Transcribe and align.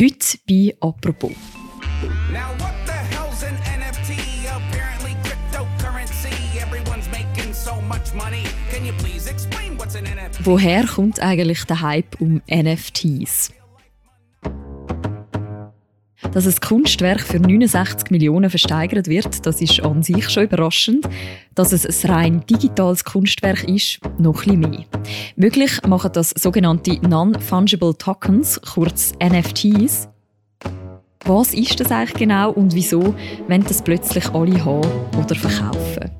Heute 0.00 0.38
bei 0.48 0.76
«Apropos». 0.80 1.32
Woher 10.44 10.86
kommt 10.86 11.20
eigentlich 11.20 11.64
der 11.64 11.80
Hype 11.80 12.20
um 12.20 12.40
NFTs? 12.48 13.50
Dass 16.32 16.46
ein 16.46 16.60
Kunstwerk 16.60 17.20
für 17.20 17.38
69 17.38 18.10
Millionen 18.10 18.50
versteigert 18.50 19.06
wird, 19.06 19.46
das 19.46 19.60
ist 19.60 19.80
an 19.80 20.02
sich 20.02 20.28
schon 20.28 20.44
überraschend. 20.44 21.08
Dass 21.54 21.72
es 21.72 22.04
ein 22.04 22.10
rein 22.10 22.46
digitales 22.46 23.04
Kunstwerk 23.04 23.64
ist, 23.64 24.00
noch 24.18 24.46
ein 24.46 24.60
mehr. 24.60 24.84
Möglich 25.36 25.72
machen 25.86 26.10
das 26.12 26.30
sogenannte 26.30 26.98
Non-Fungible 27.06 27.96
Tokens, 27.96 28.60
kurz 28.60 29.12
NFTs. 29.22 30.08
Was 31.24 31.52
ist 31.52 31.78
das 31.80 31.90
eigentlich 31.90 32.14
genau 32.14 32.52
und 32.52 32.74
wieso 32.74 33.14
wenn 33.48 33.62
das 33.62 33.82
plötzlich 33.82 34.28
alle 34.30 34.64
haben 34.64 34.88
oder 35.18 35.34
verkaufen? 35.34 36.10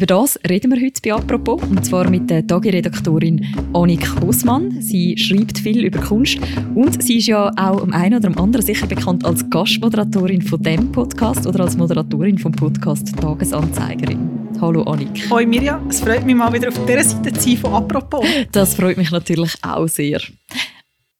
Über 0.00 0.06
das 0.06 0.40
reden 0.48 0.72
wir 0.72 0.80
heute 0.80 1.02
bei 1.04 1.12
«Apropos», 1.12 1.62
und 1.62 1.84
zwar 1.84 2.08
mit 2.08 2.30
der 2.30 2.46
Tagi-Redaktorin 2.46 3.44
Annik 3.74 4.08
Hosmann. 4.22 4.80
Sie 4.80 5.18
schreibt 5.18 5.58
viel 5.58 5.84
über 5.84 5.98
Kunst 5.98 6.38
und 6.74 7.02
sie 7.02 7.18
ist 7.18 7.26
ja 7.26 7.50
auch 7.50 7.82
am 7.82 7.92
einen 7.92 8.14
oder 8.14 8.28
am 8.28 8.38
anderen 8.38 8.64
sicher 8.64 8.86
bekannt 8.86 9.26
als 9.26 9.50
Gastmoderatorin 9.50 10.40
von 10.40 10.62
dem 10.62 10.90
Podcast 10.90 11.46
oder 11.46 11.64
als 11.64 11.76
Moderatorin 11.76 12.38
vom 12.38 12.52
Podcast 12.52 13.14
«Tagesanzeigerin». 13.14 14.48
Hallo 14.58 14.84
Annik. 14.84 15.28
Hoi 15.28 15.44
Mirja, 15.44 15.78
es 15.90 16.00
freut 16.00 16.24
mich 16.24 16.34
mal 16.34 16.50
wieder 16.50 16.68
auf 16.68 16.86
dieser 16.86 17.04
Seite 17.04 17.34
zu 17.34 17.40
sein 17.40 17.56
von 17.58 17.74
«Apropos». 17.74 18.24
Das 18.52 18.74
freut 18.74 18.96
mich 18.96 19.10
natürlich 19.10 19.52
auch 19.60 19.86
sehr. 19.86 20.22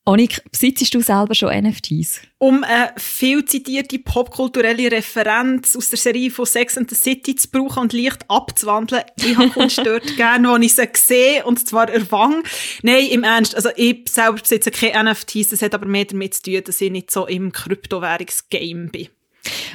Annik, 0.06 0.42
besitzt 0.50 0.94
du 0.94 1.02
selber 1.02 1.34
schon 1.34 1.50
NFTs? 1.50 2.22
Um 2.38 2.64
eine 2.64 2.92
viel 2.96 3.44
zitierte 3.44 3.98
popkulturelle 3.98 4.90
Referenz 4.90 5.76
aus 5.76 5.90
der 5.90 5.98
Serie 5.98 6.30
von 6.30 6.46
Sex 6.46 6.78
and 6.78 6.88
the 6.88 6.96
City 6.96 7.36
zu 7.36 7.48
brauchen 7.50 7.82
und 7.82 7.92
leicht 7.92 8.24
abzuwandeln, 8.28 9.02
ich 9.16 9.36
habe 9.36 9.50
Kunst 9.50 9.78
dort 9.84 10.16
gerne, 10.16 10.48
wo 10.48 10.56
ich 10.56 10.74
sie 10.74 10.88
sehe, 10.94 11.44
und 11.44 11.66
zwar 11.68 11.90
erwang. 11.90 12.42
Nein, 12.82 13.08
im 13.10 13.24
Ernst, 13.24 13.54
also 13.54 13.68
ich 13.76 14.08
selber 14.08 14.38
besitze 14.38 14.70
keine 14.70 15.10
NFTs, 15.10 15.50
das 15.50 15.62
hat 15.62 15.74
aber 15.74 15.86
mehr 15.86 16.06
damit 16.06 16.34
zu 16.34 16.42
tun, 16.44 16.62
dass 16.64 16.80
ich 16.80 16.90
nicht 16.90 17.10
so 17.10 17.26
im 17.26 17.52
Kryptowährungsgame 17.52 18.88
bin. 18.88 19.08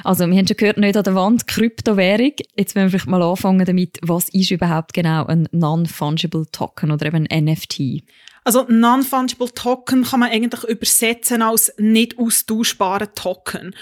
Also, 0.04 0.26
wir 0.28 0.36
haben 0.36 0.46
schon 0.46 0.56
gehört, 0.56 0.76
nicht 0.76 0.96
an 0.96 1.04
der 1.04 1.14
Wand 1.14 1.46
Kryptowährung. 1.46 2.32
Jetzt 2.56 2.76
wollen 2.76 2.86
wir 2.86 2.90
vielleicht 2.90 3.08
mal 3.08 3.22
anfangen 3.22 3.64
damit, 3.64 3.98
was 4.02 4.28
ist 4.28 4.50
überhaupt 4.50 4.92
genau 4.92 5.26
ein 5.26 5.48
Non-Fungible 5.50 6.46
Token 6.52 6.92
oder 6.92 7.06
eben 7.06 7.26
ein 7.28 7.44
NFT? 7.44 8.04
Also 8.46 8.64
Non-Fungible 8.68 9.52
Token 9.52 10.04
kann 10.04 10.20
man 10.20 10.30
eigentlich 10.30 10.62
übersetzen 10.62 11.42
als 11.42 11.72
nicht 11.78 12.16
austauschbare 12.16 13.12
Token. 13.12 13.74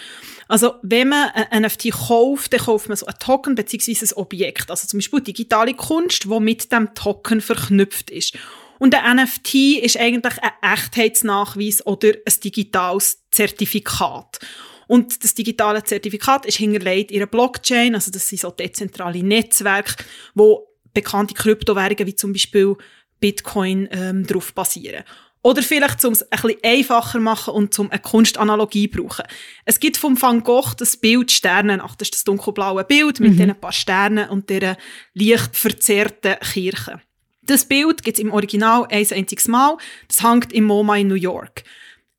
Also 0.48 0.76
wenn 0.80 1.10
man 1.10 1.28
ein 1.34 1.64
NFT 1.64 1.90
kauft, 1.90 2.50
dann 2.54 2.60
kauft 2.60 2.88
man 2.88 2.96
so 2.96 3.04
ein 3.04 3.14
Token 3.20 3.56
bzw. 3.56 4.06
ein 4.06 4.12
Objekt. 4.14 4.70
Also 4.70 4.88
zum 4.88 5.00
Beispiel 5.00 5.20
digitale 5.20 5.74
Kunst, 5.74 6.30
wo 6.30 6.40
mit 6.40 6.72
dem 6.72 6.94
Token 6.94 7.42
verknüpft 7.42 8.08
ist. 8.08 8.38
Und 8.78 8.94
ein 8.94 9.16
NFT 9.18 9.54
ist 9.82 9.98
eigentlich 9.98 10.42
ein 10.42 10.72
Echtheitsnachweis 10.72 11.86
oder 11.86 12.08
ein 12.08 12.40
digitales 12.42 13.18
Zertifikat. 13.32 14.38
Und 14.86 15.22
das 15.24 15.34
digitale 15.34 15.84
Zertifikat 15.84 16.46
ist 16.46 16.56
hinterlegt 16.56 17.10
in 17.10 17.18
einer 17.18 17.26
Blockchain, 17.26 17.94
also 17.94 18.10
das 18.10 18.26
sind 18.26 18.40
so 18.40 18.50
dezentrale 18.50 19.22
Netzwerke, 19.22 20.02
wo 20.34 20.68
bekannte 20.94 21.34
Kryptowährungen 21.34 22.06
wie 22.06 22.16
zum 22.16 22.32
Beispiel 22.32 22.76
Bitcoin 23.20 23.88
ähm, 23.90 24.26
darauf 24.26 24.52
basieren. 24.54 25.04
Oder 25.42 25.62
vielleicht, 25.62 26.02
um 26.06 26.14
es 26.14 26.22
ein 26.22 26.40
bisschen 26.40 26.58
einfacher 26.62 27.20
machen 27.20 27.52
und 27.52 27.78
um 27.78 27.90
eine 27.90 28.00
Kunstanalogie 28.00 28.90
zu 28.90 28.96
brauchen. 28.96 29.26
Es 29.66 29.78
gibt 29.78 29.98
vom 29.98 30.20
Van 30.20 30.42
Gogh 30.42 30.74
das 30.74 30.96
Bild 30.96 31.30
Sternennacht. 31.30 32.00
Das 32.00 32.06
ist 32.06 32.14
das 32.14 32.24
dunkelblaue 32.24 32.82
Bild 32.84 33.20
mit 33.20 33.32
mhm. 33.32 33.36
diesen 33.36 33.60
paar 33.60 33.72
Sternen 33.72 34.30
und 34.30 34.48
dieser 34.48 34.78
leicht 35.12 35.54
verzerrten 35.54 36.36
Kirche. 36.40 37.02
Das 37.42 37.66
Bild 37.66 38.02
gibt 38.02 38.16
es 38.16 38.24
im 38.24 38.32
Original 38.32 38.86
ein 38.90 39.06
einziges 39.12 39.46
Mal. 39.46 39.76
Das 40.08 40.22
hängt 40.22 40.50
im 40.50 40.64
MoMA 40.64 40.96
in 40.96 41.08
New 41.08 41.14
York 41.14 41.62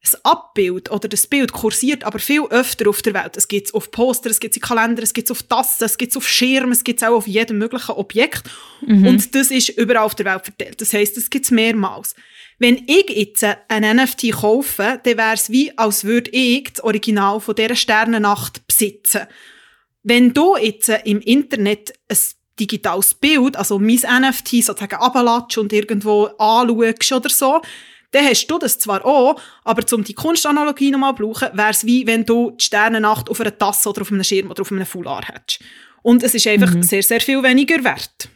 das 0.06 0.24
Abbild 0.24 0.92
oder 0.92 1.08
das 1.08 1.28
Bild 1.28 1.52
kursiert 1.52 2.04
aber 2.04 2.20
viel 2.20 2.44
öfter 2.50 2.90
auf 2.90 3.02
der 3.02 3.14
Welt. 3.14 3.38
Es 3.38 3.48
gibt 3.48 3.68
es 3.68 3.74
auf 3.74 3.92
Poster, 3.92 4.30
es 4.30 4.40
gibt 4.40 4.54
es 4.54 4.58
in 4.58 4.62
Kalender, 4.62 5.04
es 5.04 5.14
gibt 5.14 5.30
es 5.30 5.32
auf 5.32 5.44
Tassen, 5.44 5.86
es 5.86 5.98
gibt 5.98 6.12
es 6.12 6.18
auf 6.18 6.28
Schirm, 6.28 6.72
es 6.72 6.84
gibt 6.84 7.02
es 7.02 7.08
auch 7.08 7.16
auf 7.16 7.28
jedem 7.28 7.58
möglichen 7.58 7.92
Objekt. 7.92 8.44
Mhm. 8.86 9.08
Und 9.08 9.36
das 9.36 9.52
ist 9.52 9.70
überall 9.70 10.06
auf 10.06 10.16
der 10.16 10.26
Welt 10.26 10.44
verteilt. 10.44 10.80
Das 10.80 10.94
heisst, 10.94 11.18
es 11.18 11.30
gibt 11.30 11.46
es 11.46 11.52
mehrmals. 11.52 12.16
Wenn 12.58 12.84
ich 12.88 13.10
jetzt 13.10 13.44
ein 13.44 13.98
NFT 13.98 14.32
kaufe, 14.32 15.00
dann 15.04 15.18
wäre 15.18 15.34
es 15.34 15.50
wie, 15.50 15.78
als 15.78 16.04
würde 16.06 16.32
ich 16.32 16.72
das 16.74 16.84
Original 16.84 17.40
von 17.42 17.56
dieser 17.56 17.76
Sternennacht 17.76 18.66
besitzen. 18.68 19.22
Wenn 20.04 20.34
du 20.34 20.56
jetzt 20.56 20.90
im 21.04 21.20
Internet 21.20 21.94
ein 22.08 22.18
digitales 22.60 23.14
Bild, 23.14 23.58
also 23.58 23.80
mein 23.80 24.00
NFT 24.22 24.64
sozusagen 24.64 24.96
ablatsch 24.96 25.58
und 25.58 25.74
irgendwo 25.74 26.26
anschaust 26.38 27.12
oder 27.12 27.30
so, 27.30 27.62
dann 28.12 28.26
hast 28.26 28.48
du 28.48 28.58
das 28.58 28.80
zwar 28.80 29.06
auch, 29.06 29.40
aber 29.64 29.84
um 29.94 30.04
die 30.04 30.14
Kunstanalogie 30.14 30.92
nochmal 30.92 31.16
zu 31.16 31.24
brauchen, 31.24 31.50
wäre 31.54 31.72
es 31.72 31.86
wie 31.86 32.08
wenn 32.08 32.26
du 32.26 32.52
die 32.52 32.64
Sternennacht 32.64 33.30
auf 33.30 33.42
einer 33.42 33.58
Tasse 33.58 33.90
oder 33.90 34.02
auf 34.02 34.12
einem 34.12 34.24
Schirm 34.24 34.50
oder 34.50 34.62
auf 34.62 34.72
einem 34.72 34.86
Foulard 34.86 35.28
hättest. 35.28 35.60
Und 36.02 36.24
es 36.24 36.34
ist 36.36 36.48
einfach 36.48 36.74
mhm. 36.74 36.84
sehr, 36.84 37.04
sehr 37.04 37.20
viel 37.20 37.42
weniger 37.42 37.84
wert. 37.84 38.30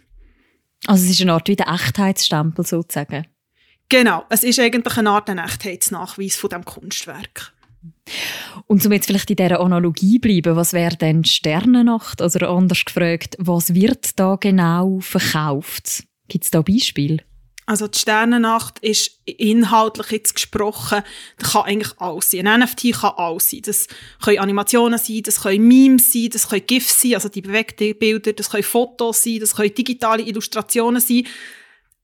Also 0.87 1.05
es 1.05 1.11
ist 1.11 1.21
eine 1.21 1.33
Art 1.33 1.47
wie 1.47 1.55
der 1.55 1.67
Echtheitsstempel 1.67 2.65
sozusagen. 2.65 3.27
Genau, 3.89 4.25
es 4.29 4.43
ist 4.43 4.59
eigentlich 4.59 4.97
eine 4.97 5.09
Art 5.09 5.29
ein 5.29 5.39
Echtheitsnachweis 5.39 6.35
von 6.35 6.49
dem 6.49 6.65
Kunstwerk. 6.65 7.53
Und 8.67 8.85
um 8.85 8.91
jetzt 8.91 9.07
vielleicht 9.07 9.29
in 9.29 9.35
dieser 9.35 9.59
Analogie 9.59 10.19
bleiben, 10.19 10.55
was 10.55 10.73
wäre 10.73 10.95
denn 10.95 11.23
Sternennacht? 11.23 12.21
Also 12.21 12.39
anders 12.39 12.85
gefragt, 12.85 13.35
was 13.39 13.73
wird 13.73 14.19
da 14.19 14.35
genau 14.35 14.99
verkauft? 14.99 16.03
Gibt 16.27 16.43
es 16.43 16.51
da 16.51 16.61
Beispiele? 16.61 17.23
Also 17.69 17.87
die 17.87 17.99
Sternennacht 17.99 18.79
ist 18.79 19.19
inhaltlich 19.25 20.09
jetzt 20.09 20.33
gesprochen, 20.33 21.03
das 21.37 21.51
kann 21.51 21.65
eigentlich 21.65 21.93
alles 21.99 22.31
sein. 22.31 22.47
Ein 22.47 22.61
NFT 22.61 22.93
kann 22.99 23.13
alles 23.15 23.51
sein. 23.51 23.61
Das 23.63 23.85
können 24.23 24.39
Animationen 24.39 24.97
sein, 24.97 25.21
das 25.21 25.41
können 25.41 25.67
Memes 25.67 26.11
sein, 26.11 26.29
das 26.33 26.49
können 26.49 26.65
GIFs 26.65 26.99
sein, 26.99 27.13
also 27.13 27.29
die 27.29 27.43
bewegten 27.43 27.95
Bilder, 27.99 28.33
das 28.33 28.49
können 28.49 28.63
Fotos 28.63 29.21
sein, 29.21 29.39
das 29.39 29.55
können 29.55 29.71
digitale 29.71 30.23
Illustrationen 30.23 30.99
sein, 30.99 31.27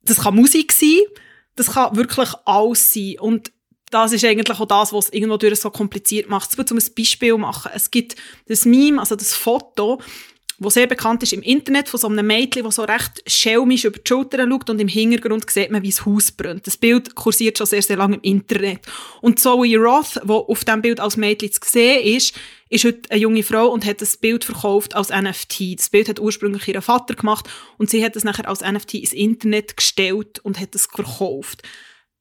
das 0.04 0.18
kann 0.22 0.36
Musik 0.36 0.72
sein, 0.72 1.00
das 1.56 1.72
kann 1.72 1.96
wirklich 1.96 2.30
alles 2.46 2.94
sein. 2.94 3.16
Und 3.20 3.52
das 3.90 4.12
ist 4.12 4.24
eigentlich 4.24 4.60
auch 4.60 4.68
das, 4.68 4.94
was 4.94 5.06
es 5.06 5.14
irgendwo 5.14 5.38
durch 5.38 5.60
so 5.60 5.72
kompliziert 5.72 6.30
macht. 6.30 6.52
Ich 6.52 6.60
will 6.60 6.66
zum 6.66 6.78
Beispiel 6.96 7.38
machen. 7.40 7.72
Es 7.74 7.90
gibt 7.90 8.16
das 8.48 8.66
Meme, 8.66 9.00
also 9.00 9.16
das 9.16 9.34
Foto, 9.34 10.00
wo 10.58 10.70
sehr 10.70 10.88
bekannt 10.88 11.22
ist 11.24 11.34
im 11.34 11.42
Internet 11.42 11.90
von 11.90 12.00
so 12.00 12.08
einem 12.08 12.26
Mädchen, 12.26 12.64
das 12.64 12.76
so 12.76 12.84
recht 12.84 13.24
schelmisch 13.28 13.86
über 13.86 14.00
die 14.00 14.08
Schulter 14.08 14.48
schaut 14.48 14.70
und 14.70 14.80
im 14.80 14.88
Hintergrund 14.88 15.50
sieht 15.50 15.72
man, 15.72 15.84
wie 15.84 15.90
das 15.90 16.06
Haus 16.06 16.32
brennt. 16.32 16.66
Das 16.66 16.78
Bild 16.78 17.16
kursiert 17.16 17.58
schon 17.58 17.68
sehr, 17.68 17.82
sehr 17.82 17.98
lange 17.98 18.16
im 18.16 18.22
Internet. 18.22 18.82
Und 19.22 19.40
Zoe 19.40 19.78
Roth, 19.78 20.22
die 20.24 20.30
auf 20.30 20.64
diesem 20.64 20.82
Bild 20.82 21.00
als 21.00 21.18
Mädchen 21.18 21.52
zu 21.52 21.60
sehen 21.66 22.04
ist, 22.04 22.36
ist 22.70 22.86
heute 22.86 23.12
eine 23.12 23.20
junge 23.20 23.44
Frau 23.44 23.68
und 23.68 23.86
hat 23.86 24.02
das 24.02 24.18
Bild 24.18 24.44
verkauft 24.44 24.96
als 24.96 25.10
NFT. 25.10 25.78
Das 25.78 25.90
Bild 25.90 26.10
hat 26.10 26.20
ursprünglich 26.20 26.68
ihr 26.68 26.82
Vater 26.82 27.16
gemacht 27.16 27.50
und 27.78 27.90
sie 27.90 28.04
hat 28.04 28.16
es 28.16 28.24
nachher 28.24 28.48
als 28.48 28.62
NFT 28.62 28.96
ins 28.96 29.14
Internet 29.14 29.78
gestellt 29.78 30.40
und 30.40 30.60
hat 30.60 30.74
es 30.74 30.88
verkauft. 30.88 31.64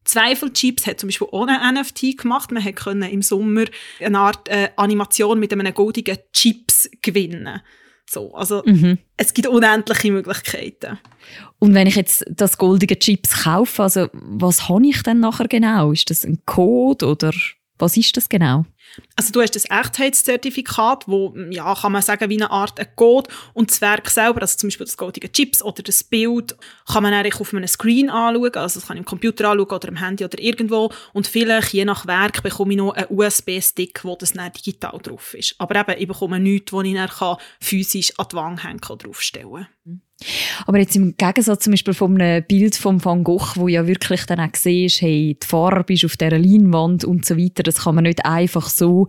Zweifel 0.04 0.52
Chips 0.52 0.86
hat 0.86 1.00
zum 1.00 1.08
Beispiel 1.08 1.28
ein 1.32 1.74
NFT 1.74 2.18
gemacht. 2.18 2.50
Man 2.52 2.74
konnte 2.74 3.08
im 3.08 3.22
Sommer 3.22 3.64
eine 4.00 4.18
Art 4.18 4.48
äh, 4.48 4.68
Animation 4.76 5.40
mit 5.40 5.52
einem 5.52 5.72
goldigen 5.72 6.18
Chips 6.32 6.90
gewinnen. 7.00 7.62
So, 8.08 8.34
also 8.34 8.62
mhm. 8.64 8.98
es 9.16 9.34
gibt 9.34 9.48
unendliche 9.48 10.12
Möglichkeiten. 10.12 10.98
Und 11.58 11.74
wenn 11.74 11.86
ich 11.86 11.96
jetzt 11.96 12.24
das 12.28 12.58
goldige 12.58 12.98
Chips 12.98 13.44
kaufe, 13.44 13.82
also 13.82 14.08
was 14.12 14.68
habe 14.68 14.86
ich 14.86 15.02
denn 15.02 15.20
nachher 15.20 15.48
genau? 15.48 15.92
Ist 15.92 16.10
das 16.10 16.24
ein 16.24 16.42
Code 16.46 17.06
oder 17.06 17.32
was 17.78 17.96
ist 17.96 18.16
das 18.16 18.28
genau? 18.28 18.66
Also 19.16 19.32
du 19.32 19.40
hast 19.40 19.54
das 19.56 19.64
Echtheitszertifikat, 19.68 21.08
wo 21.08 21.34
ja 21.50 21.74
kann 21.74 21.92
man 21.92 22.02
sagen 22.02 22.30
wie 22.30 22.36
eine 22.36 22.50
Art 22.50 22.78
ein 22.78 22.86
Code 22.94 23.30
und 23.52 23.70
das 23.70 23.80
Werk 23.80 24.08
selber, 24.10 24.42
also 24.42 24.56
zum 24.56 24.68
Beispiel 24.68 24.86
das 24.86 24.96
goldige 24.96 25.30
Chips 25.30 25.62
oder 25.62 25.82
das 25.82 26.04
Bild, 26.04 26.56
kann 26.86 27.02
man 27.02 27.12
eigentlich 27.12 27.40
auf 27.40 27.52
einem 27.52 27.66
Screen 27.66 28.10
anschauen, 28.10 28.54
also 28.54 28.80
das 28.80 28.88
kann 28.88 28.96
ich 28.96 29.00
im 29.00 29.04
Computer 29.04 29.50
anschauen 29.50 29.70
oder 29.70 29.88
im 29.88 29.96
Handy 29.96 30.24
oder 30.24 30.38
irgendwo 30.38 30.92
und 31.12 31.26
vielleicht 31.26 31.72
je 31.72 31.84
nach 31.84 32.06
Werk 32.06 32.42
bekomme 32.42 32.72
ich 32.72 32.78
noch 32.78 32.92
einen 32.92 33.06
USB-Stick, 33.10 34.04
wo 34.04 34.16
das 34.16 34.32
dann 34.32 34.52
digital 34.52 34.98
drauf 35.02 35.34
ist. 35.34 35.54
Aber 35.58 35.74
eben, 35.76 36.00
ich 36.00 36.08
bekomme 36.08 36.40
nichts, 36.40 36.72
wo 36.72 36.82
ich 36.82 36.94
dann 36.94 37.36
physisch 37.60 38.12
an 38.18 38.26
die 38.30 38.36
Wange 38.36 38.62
hängen 38.62 38.80
oder 38.88 38.96
draufstellen 38.96 39.52
kann. 39.52 39.68
Mhm. 39.84 40.00
Aber 40.66 40.78
jetzt 40.78 40.96
im 40.96 41.16
Gegensatz 41.16 41.64
zum 41.64 41.72
Beispiel 41.72 41.94
von 41.94 42.20
einem 42.20 42.44
Bild 42.44 42.76
von 42.76 43.04
Van 43.04 43.24
Gogh, 43.24 43.56
wo 43.56 43.68
ja 43.68 43.86
wirklich 43.86 44.24
dann 44.26 44.40
auch 44.40 44.54
siehst, 44.54 45.02
hey, 45.02 45.36
die 45.40 45.46
Farbe 45.46 45.92
ist 45.92 46.04
auf 46.04 46.16
dieser 46.16 46.38
Leinwand 46.38 47.04
und 47.04 47.26
so 47.26 47.36
weiter, 47.36 47.62
das 47.62 47.82
kann 47.82 47.96
man 47.96 48.04
nicht 48.04 48.24
einfach 48.24 48.68
so 48.76 49.08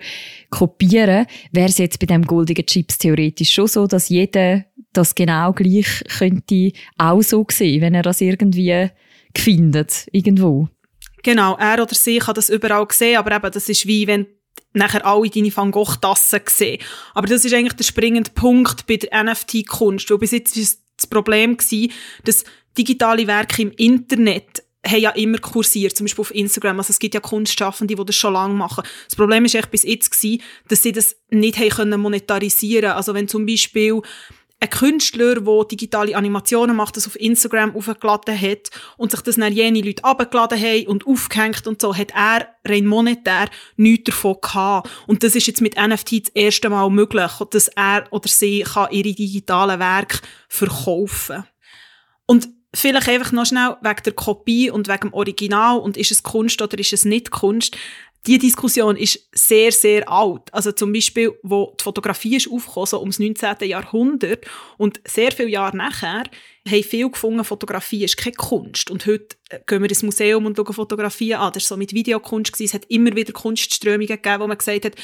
kopieren. 0.50 1.26
Wäre 1.52 1.70
es 1.70 1.78
jetzt 1.78 2.00
bei 2.00 2.06
dem 2.06 2.24
goldigen 2.24 2.66
Chips 2.66 2.98
theoretisch 2.98 3.52
schon 3.52 3.68
so, 3.68 3.88
dass 3.88 4.10
jeder 4.10 4.66
das 4.94 5.16
genau 5.16 5.52
gleich 5.54 6.04
könnte 6.18 6.72
auch 6.98 7.22
so 7.22 7.46
sehen, 7.52 7.82
wenn 7.82 7.96
er 7.96 8.04
das 8.04 8.22
irgendwie 8.22 8.90
findet, 9.36 10.08
irgendwo? 10.12 10.70
Genau, 11.24 11.58
er 11.58 11.82
oder 11.82 11.96
sie 11.96 12.20
kann 12.20 12.36
das 12.36 12.50
überall 12.50 12.88
sehen, 12.92 13.18
aber 13.18 13.36
eben, 13.36 13.52
das 13.52 13.68
ist 13.68 13.88
wie 13.88 14.08
wenn 14.08 14.28
nachher 14.74 15.06
alle 15.06 15.30
deine 15.30 15.56
Van 15.56 15.72
Gogh-Tassen 15.72 16.42
sehen. 16.48 16.82
Aber 17.14 17.28
das 17.28 17.46
ist 17.46 17.54
eigentlich 17.54 17.74
der 17.74 17.84
springende 17.84 18.32
Punkt 18.32 18.86
bei 18.88 18.98
der 18.98 19.24
NFT-Kunst, 19.24 20.10
weil 20.10 20.18
bis 20.18 20.32
jetzt 20.32 20.56
war 20.56 20.64
das 20.98 21.08
Problem 21.08 21.58
dass 22.24 22.44
digitale 22.78 23.28
Werke 23.28 23.64
im 23.64 23.72
Internet 23.72 24.65
haben 24.86 25.02
ja 25.02 25.10
immer 25.12 25.38
kursiert, 25.38 25.96
zum 25.96 26.06
Beispiel 26.06 26.22
auf 26.22 26.34
Instagram. 26.34 26.78
Also 26.78 26.92
es 26.92 27.00
gibt 27.00 27.14
ja 27.14 27.20
Kunstschaffende, 27.20 27.96
die 27.96 28.06
das 28.06 28.16
schon 28.16 28.34
lange 28.34 28.54
machen. 28.54 28.84
Das 29.08 29.16
Problem 29.16 29.46
ist 29.46 29.56
echt 29.56 29.72
bis 29.72 29.84
jetzt 29.84 30.12
gewesen, 30.12 30.42
dass 30.68 30.84
sie 30.84 30.92
das 30.92 31.16
nicht 31.30 31.58
haben 31.58 31.70
können 31.70 32.02
monetarisieren. 32.02 32.92
Also 32.92 33.14
wenn 33.14 33.28
zum 33.28 33.46
Beispiel 33.46 34.02
ein 34.60 34.70
Künstler, 34.70 35.42
der 35.42 35.66
digitale 35.66 36.16
Animationen 36.16 36.76
macht, 36.76 36.96
das 36.96 37.08
auf 37.08 37.20
Instagram 37.20 37.76
aufgeladen 37.76 38.40
hat 38.40 38.70
und 38.98 39.12
sich 39.12 39.22
das 39.22 39.36
dann 39.36 39.54
jene 39.54 39.82
Leute 39.82 40.04
abgeladen 40.04 40.60
haben 40.60 40.88
und 40.88 41.06
aufgehängt 41.06 41.68
und 41.68 41.82
so, 41.82 41.96
hat 41.96 42.12
er 42.16 42.48
rein 42.66 42.86
monetär 42.86 43.50
nichts 43.76 44.06
davon 44.06 44.38
gehabt. 44.42 44.90
Und 45.08 45.24
das 45.24 45.36
ist 45.36 45.48
jetzt 45.48 45.62
mit 45.62 45.76
NFT 45.76 46.28
das 46.28 46.34
erste 46.34 46.70
Mal 46.70 46.90
möglich, 46.90 47.32
dass 47.52 47.68
er 47.70 48.06
oder 48.12 48.30
sie 48.30 48.62
kann 48.62 48.92
ihre 48.92 49.14
digitalen 49.14 49.80
Werke 49.80 50.20
verkaufen 50.48 51.44
Und 52.26 52.50
vielleicht 52.76 53.10
einfach 53.10 53.32
noch 53.32 53.46
schnell 53.46 53.78
wegen 53.82 54.04
der 54.04 54.14
Kopie 54.14 54.70
und 54.70 54.88
wegen 54.88 55.10
dem 55.10 55.14
Original 55.14 55.80
und 55.80 55.98
ist 55.98 56.12
es 56.12 56.24
Kunst 56.24 56.62
oder 56.62 56.78
ist 56.78 56.94
es 56.94 57.06
nicht 57.06 57.32
Kunst 57.32 57.76
die 58.28 58.40
Diskussion 58.40 58.98
ist 58.98 59.28
sehr, 59.34 59.72
sehr 59.72 60.10
alt. 60.10 60.52
Also 60.52 60.72
zum 60.72 60.92
Beispiel, 60.92 61.38
wo 61.44 61.76
die 61.80 61.84
Fotografie 61.84 62.38
ist 62.38 62.50
aufgekommen, 62.50 62.88
so 62.88 63.00
ums 63.00 63.20
19. 63.20 63.70
Jahrhundert 63.70 64.46
und 64.78 65.00
sehr 65.08 65.32
viele 65.32 65.50
Jahre 65.50 65.78
nachher, 65.78 66.24
haben 66.68 66.84
viele 66.84 67.12
gefunden, 67.12 67.44
Fotografie 67.44 68.04
ist 68.04 68.18
keine 68.18 68.36
Kunst. 68.36 68.90
Und 68.90 69.06
heute 69.06 69.36
äh, 69.50 69.60
gehen 69.68 69.84
wir 69.84 69.90
ins 69.90 70.02
Museum 70.02 70.48
und 70.48 70.58
schauen 70.58 70.74
Fotografien 70.74 71.38
an. 71.38 71.54
Das 71.54 71.64
war 71.64 71.76
so 71.76 71.78
mit 71.78 71.94
Videokunst. 71.94 72.52
Gewesen. 72.52 72.70
Es 72.70 72.74
hat 72.74 72.90
immer 72.90 73.16
wieder 73.16 73.34
Kunstströmungen 73.34 74.08
gegeben, 74.08 74.40
wo 74.40 74.48
man 74.48 74.58
gesagt 74.58 74.86
hat, 74.86 74.96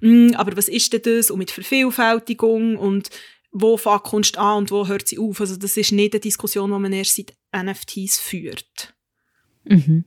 mm, 0.00 0.34
aber 0.36 0.56
was 0.56 0.68
ist 0.68 0.92
denn 0.92 1.02
das? 1.02 1.32
Und 1.32 1.38
mit 1.38 1.50
Vervielfältigung 1.50 2.76
und 2.76 3.10
wo 3.52 3.76
fängt 3.76 4.04
Kunst 4.04 4.38
an 4.38 4.58
und 4.58 4.70
wo 4.70 4.86
hört 4.86 5.08
sie 5.08 5.18
auf? 5.18 5.40
Also 5.40 5.56
das 5.56 5.76
ist 5.76 5.92
nicht 5.92 6.14
eine 6.14 6.20
Diskussion, 6.20 6.70
die 6.70 6.78
man 6.78 6.92
erst 6.92 7.16
seit 7.16 7.34
NFTs 7.56 8.18
führt. 8.18 8.94
Mhm. 9.64 10.04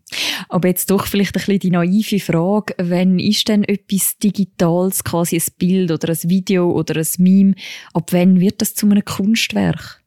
Aber 0.49 0.67
jetzt 0.67 0.89
doch 0.89 1.05
vielleicht 1.05 1.35
ein 1.35 1.39
bisschen 1.39 1.59
die 1.59 1.71
naive 1.71 2.19
Frage, 2.19 2.73
wenn 2.77 3.19
ist 3.19 3.47
denn 3.47 3.63
etwas 3.63 4.17
Digitales, 4.17 5.03
quasi 5.03 5.35
ein 5.37 5.53
Bild 5.57 5.91
oder 5.91 6.09
ein 6.09 6.29
Video 6.29 6.71
oder 6.71 6.99
ein 6.99 7.07
Meme, 7.17 7.55
ab 7.93 8.11
wann 8.11 8.39
wird 8.39 8.61
das 8.61 8.73
zu 8.73 8.87
einem 8.87 9.05
Kunstwerk? 9.05 10.01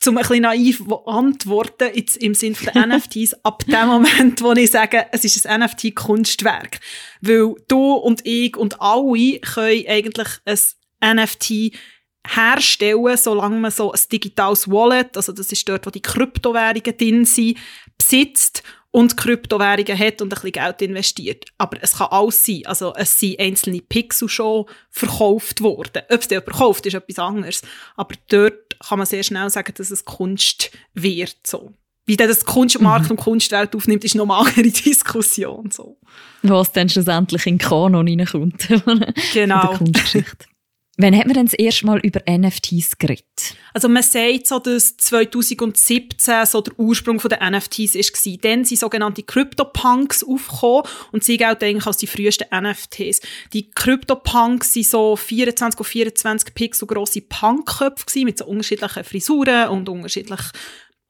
Zum 0.00 0.16
ein 0.16 0.22
bisschen 0.22 0.42
naiv 0.42 0.82
antworten, 1.06 1.90
jetzt 1.94 2.16
im 2.16 2.34
Sinne 2.34 2.56
der 2.74 2.86
NFTs, 2.86 3.34
ab 3.44 3.64
dem 3.66 3.86
Moment, 3.86 4.42
wo 4.42 4.52
ich 4.52 4.70
sage, 4.70 5.06
es 5.12 5.24
ist 5.24 5.46
ein 5.46 5.60
NFT-Kunstwerk. 5.60 6.80
Weil 7.20 7.54
du 7.68 7.92
und 7.94 8.26
ich 8.26 8.56
und 8.56 8.80
alle 8.80 9.38
können 9.40 9.84
eigentlich 9.86 10.28
ein 11.00 11.16
NFT 11.16 11.72
herstellen, 12.26 13.16
solange 13.16 13.56
man 13.56 13.70
so 13.70 13.92
ein 13.92 14.00
digitales 14.10 14.68
Wallet, 14.68 15.16
also 15.16 15.32
das 15.32 15.52
ist 15.52 15.68
dort, 15.68 15.86
wo 15.86 15.90
die 15.90 16.02
Kryptowährungen 16.02 16.96
drin 16.96 17.24
sind, 17.24 17.58
besitzt 17.98 18.62
und 18.90 19.16
Kryptowährungen 19.16 19.98
hat 19.98 20.22
und 20.22 20.28
ein 20.28 20.36
bisschen 20.36 20.52
Geld 20.52 20.82
investiert. 20.82 21.46
Aber 21.58 21.78
es 21.82 21.98
kann 21.98 22.06
alles 22.10 22.44
sein. 22.44 22.62
Also 22.64 22.94
es 22.94 23.18
sind 23.18 23.40
einzelne 23.40 23.80
Pixel 23.80 24.28
schon 24.28 24.66
verkauft 24.88 25.62
worden. 25.62 26.02
Ob 26.08 26.20
es 26.20 26.30
jemand 26.30 26.52
kauft, 26.52 26.86
ist 26.86 26.94
etwas 26.94 27.18
anderes. 27.18 27.62
Aber 27.96 28.14
dort 28.28 28.78
kann 28.78 28.98
man 28.98 29.06
sehr 29.06 29.24
schnell 29.24 29.50
sagen, 29.50 29.74
dass 29.76 29.90
es 29.90 30.04
Kunst 30.04 30.70
wird. 30.94 31.36
So. 31.44 31.72
Wie 32.06 32.16
das 32.16 32.44
Kunstmarkt 32.44 33.06
mhm. 33.06 33.12
und 33.12 33.16
Kunstwelt 33.16 33.74
aufnimmt, 33.74 34.04
ist 34.04 34.14
nochmal 34.14 34.46
eine 34.56 34.70
Diskussion. 34.70 35.72
So. 35.72 35.98
Was 36.42 36.70
dann 36.70 36.88
schlussendlich 36.88 37.46
in 37.46 37.58
den 37.58 37.66
Kanon 37.66 38.06
reinkommt. 38.06 38.68
genau. 39.32 39.68
der 39.68 39.78
Kunstgeschichte. 39.78 40.46
Wann 40.96 41.16
hat 41.16 41.26
man 41.26 41.34
denn 41.34 41.46
das 41.46 41.54
erste 41.54 41.86
Mal 41.86 41.98
über 42.00 42.20
NFTs 42.30 42.98
geredet? 42.98 43.56
Also 43.72 43.88
man 43.88 44.04
sagt 44.04 44.46
so, 44.46 44.60
dass 44.60 44.96
2017 44.96 46.46
so 46.46 46.60
der 46.60 46.78
Ursprung 46.78 47.18
der 47.18 47.50
NFTs 47.50 47.94
war. 47.96 48.36
Dann 48.42 48.64
sind 48.64 48.78
sogenannte 48.78 49.24
CryptoPunks 49.24 50.22
aufgekommen 50.22 50.84
und 51.10 51.24
sie 51.24 51.36
gelten 51.36 51.64
eigentlich 51.64 51.86
als 51.86 51.96
die 51.96 52.06
frühesten 52.06 52.46
NFTs. 52.54 53.20
Die 53.52 53.70
CryptoPunks 53.72 54.72
sind 54.72 54.86
so 54.86 55.16
24 55.16 55.80
auf 55.80 55.86
24 55.86 56.54
Pixel 56.54 56.86
grosse 56.86 57.22
Punkköpfe 57.22 58.24
mit 58.24 58.38
so 58.38 58.44
unterschiedlichen 58.44 59.02
Frisuren 59.02 59.70
und 59.70 59.88
unterschiedlich 59.88 60.42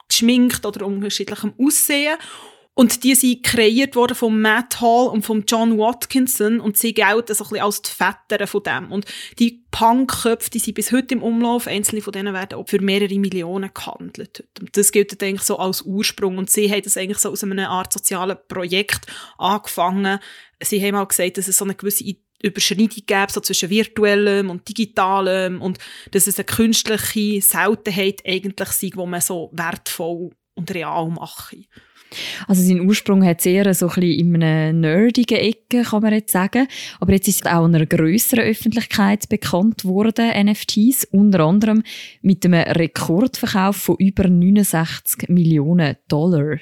geschminkt 0.09 0.65
oder 0.65 0.87
unterschiedlichem 0.87 1.53
Aussehen. 1.59 2.17
Und 2.77 3.05
die 3.05 3.15
sind 3.15 3.45
kreiert 3.45 3.95
worden 3.95 4.17
von 4.17 4.41
Matt 4.41 4.81
Hall 4.81 5.07
und 5.07 5.23
von 5.25 5.45
John 5.47 5.79
Watkinson 5.79 6.59
und 6.59 6.77
sie 6.77 6.93
gelten 6.93 7.33
so 7.33 7.45
ein 7.45 7.49
bisschen 7.51 7.65
als 7.65 7.83
die 7.83 7.91
Väter 7.93 8.47
von 8.49 8.63
dem. 8.65 8.91
Und 8.91 9.07
die 9.39 9.65
Punkköpfe, 9.71 10.51
die 10.51 10.59
sind 10.59 10.75
bis 10.75 10.91
heute 10.91 11.15
im 11.15 11.23
Umlauf. 11.23 11.69
Einzelne 11.69 12.03
von 12.03 12.13
denen 12.13 12.35
werden 12.35 12.59
auch 12.59 12.69
für 12.69 12.83
mehrere 12.83 13.17
Millionen 13.19 13.71
gehandelt. 13.73 14.45
Und 14.61 14.77
das 14.77 14.91
gilt 14.91 15.23
eigentlich 15.23 15.43
so 15.43 15.59
als 15.59 15.83
Ursprung. 15.83 16.37
Und 16.37 16.51
sie 16.51 16.69
haben 16.69 16.83
das 16.83 16.97
eigentlich 16.97 17.19
so 17.19 17.31
aus 17.31 17.45
einer 17.45 17.71
Art 17.71 17.93
sozialen 17.93 18.39
Projekt 18.49 19.07
angefangen. 19.39 20.19
Sie 20.61 20.85
haben 20.85 20.97
auch 20.97 21.09
gesagt, 21.09 21.39
dass 21.39 21.47
es 21.47 21.57
so 21.57 21.65
eine 21.65 21.77
gewisse 21.77 22.05
Überschneidung 22.43 23.03
gäbe, 23.07 23.33
so 23.33 23.41
zwischen 23.41 23.71
virtuellem 23.71 24.51
und 24.51 24.69
digitalem 24.69 25.63
und 25.63 25.79
dass 26.11 26.27
es 26.27 26.39
eine 26.39 26.45
künstliche 26.45 27.41
Seltenheit 27.41 28.23
eigentlich 28.27 28.69
sei, 28.71 28.91
die 28.91 29.07
man 29.07 29.21
so 29.21 29.51
wertvoll 29.53 30.33
und 30.55 30.75
real 30.75 31.09
mache. 31.09 31.57
Also 32.47 32.63
sein 32.63 32.81
Ursprung 32.87 33.25
hat 33.25 33.41
sehr 33.41 33.73
so 33.75 33.89
ein 33.89 33.95
bisschen 33.95 34.35
in 34.35 34.43
einer 34.43 34.73
nerdigen 34.73 35.39
Ecke, 35.39 35.83
kann 35.83 36.03
man 36.03 36.13
jetzt 36.13 36.33
sagen. 36.33 36.69
Aber 37.01 37.13
jetzt 37.13 37.29
ist 37.29 37.45
es 37.45 37.53
auch 37.53 37.65
einer 37.65 37.87
grösseren 37.87 38.45
Öffentlichkeit 38.45 39.29
bekannt 39.29 39.85
worden, 39.85 40.31
NFTs, 40.47 41.07
unter 41.11 41.41
anderem 41.41 41.83
mit 42.23 42.45
einem 42.45 42.63
Rekordverkauf 42.63 43.77
von 43.77 43.97
über 43.99 44.29
69 44.29 45.29
Millionen 45.29 45.97
Dollar. 46.09 46.59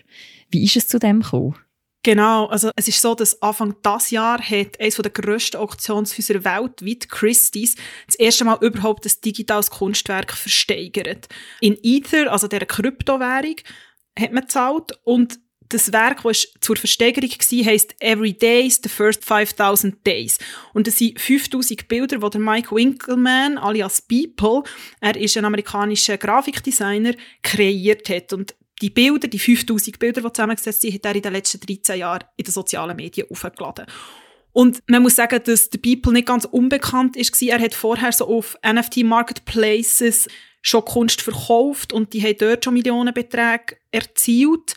Wie 0.51 0.65
ist 0.65 0.77
es 0.77 0.89
zu 0.89 0.99
dem 0.99 1.21
gekommen? 1.21 1.57
Genau, 2.05 2.47
also 2.47 2.71
es 2.75 2.89
ist 2.89 3.01
so, 3.01 3.15
dass 3.15 3.41
Anfang 3.43 3.77
das 3.83 4.11
Jahr 4.11 4.41
hat 4.41 4.81
eines 4.81 4.97
der 4.97 5.11
grössten 5.11 5.59
Auktionshäuser 5.59 6.45
weltweit, 6.45 7.09
Christie's, 7.09 7.77
das 8.07 8.17
erste 8.17 8.45
Mal 8.45 8.59
überhaupt 8.61 9.07
ein 9.07 9.13
digitales 9.25 9.71
Kunstwerk 9.71 10.33
versteigert. 10.33 11.29
In 11.61 11.79
Ether, 11.83 12.33
also 12.33 12.49
der 12.49 12.67
Kryptowährung, 12.67 13.57
hat 14.19 14.33
man 14.33 14.43
gezahlt 14.43 14.99
und 15.05 15.39
das 15.69 15.93
Werk, 15.93 16.23
das 16.25 16.53
zur 16.61 16.77
Versteigerung 16.77 17.31
war, 17.31 17.67
heisst 17.67 17.95
Every 18.01 18.33
Days, 18.33 18.81
the 18.83 18.89
First 18.89 19.25
5000 19.25 20.07
Days. 20.07 20.39
Und 20.75 20.89
es 20.89 20.99
sind 20.99 21.19
5000 21.19 21.89
Bilder, 21.89 22.19
die 22.19 22.31
der 22.31 22.41
Mike 22.41 22.75
Winkelmann, 22.75 23.59
alias 23.59 24.03
People, 24.03 24.65
er 25.01 25.17
ist 25.17 25.37
ein 25.37 25.45
amerikanischer 25.45 26.19
Grafikdesigner, 26.19 27.15
kreiert 27.43 28.09
hat. 28.09 28.33
Und 28.33 28.55
die 28.83 28.91
Bilder, 28.91 29.29
die 29.29 29.39
5000 29.39 29.99
Bilder, 29.99 30.21
die 30.21 30.33
zusammengesetzt 30.33 30.83
sind, 30.83 30.95
hat 30.95 31.07
er 31.07 31.15
in 31.15 31.23
den 31.23 31.33
letzten 31.33 31.61
13 31.61 31.99
Jahren 31.99 32.25
in 32.37 32.45
den 32.45 32.53
sozialen 32.53 32.97
Medien 32.97 33.29
aufgeladen. 33.31 33.87
Und 34.53 34.83
man 34.87 35.03
muss 35.03 35.17
sagen, 35.17 35.41
dass 35.45 35.71
der 35.71 35.79
People 35.79 36.13
nicht 36.13 36.27
ganz 36.27 36.45
unbekannt 36.45 37.17
ist. 37.17 37.41
Er 37.43 37.59
hat 37.59 37.75
vorher 37.75 38.13
so 38.13 38.27
auf 38.27 38.59
NFT 38.67 38.99
Marketplaces 38.99 40.29
schon 40.61 40.85
Kunst 40.85 41.23
verkauft 41.23 41.93
und 41.93 42.13
die 42.13 42.23
haben 42.23 42.37
dort 42.39 42.65
schon 42.65 42.75
Millionenbeträge 42.75 43.77
erzielt. 43.91 44.77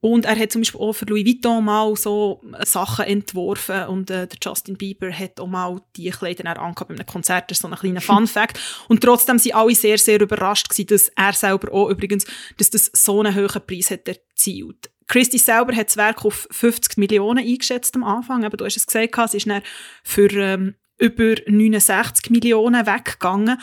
Und 0.00 0.26
er 0.26 0.38
hat 0.38 0.52
zum 0.52 0.60
Beispiel 0.60 0.80
auch 0.80 0.92
für 0.92 1.06
Louis 1.06 1.24
Vuitton 1.24 1.64
mal 1.64 1.96
so 1.96 2.42
Sachen 2.64 3.06
entworfen 3.06 3.86
und 3.86 4.10
äh, 4.10 4.26
der 4.26 4.38
Justin 4.42 4.76
Bieber 4.76 5.10
hat 5.10 5.40
auch 5.40 5.46
mal 5.46 5.80
die 5.96 6.10
Kleider 6.10 6.48
angehabt 6.60 6.88
bei 6.88 6.94
einem 6.94 7.06
Konzert, 7.06 7.50
das 7.50 7.58
ist 7.58 7.62
so 7.62 7.68
ein 7.68 7.74
kleiner 7.74 8.00
Fun-Fact. 8.02 8.60
und 8.88 9.02
trotzdem 9.02 9.38
sind 9.38 9.54
alle 9.54 9.74
sehr, 9.74 9.98
sehr 9.98 10.20
überrascht 10.20 10.68
gewesen, 10.68 10.88
dass 10.88 11.08
er 11.08 11.32
selber 11.32 11.72
auch 11.72 11.88
übrigens, 11.88 12.26
dass 12.58 12.70
das 12.70 12.90
so 12.92 13.20
einen 13.20 13.34
hohen 13.34 13.62
Preis 13.66 13.90
hat 13.90 14.06
erzielt. 14.06 14.90
Christie 15.08 15.38
selber 15.38 15.74
hat 15.74 15.88
das 15.88 15.96
Werk 15.96 16.24
auf 16.24 16.46
50 16.50 16.98
Millionen 16.98 17.44
eingeschätzt 17.44 17.94
am 17.96 18.04
Anfang, 18.04 18.44
aber 18.44 18.56
du 18.56 18.64
hast 18.64 18.76
es 18.76 18.86
gesagt, 18.86 19.16
es 19.18 19.34
ist 19.34 19.48
dann 19.48 19.62
für 20.02 20.30
ähm, 20.32 20.74
über 20.98 21.36
69 21.46 22.30
Millionen 22.30 22.86
weggegangen 22.86 23.60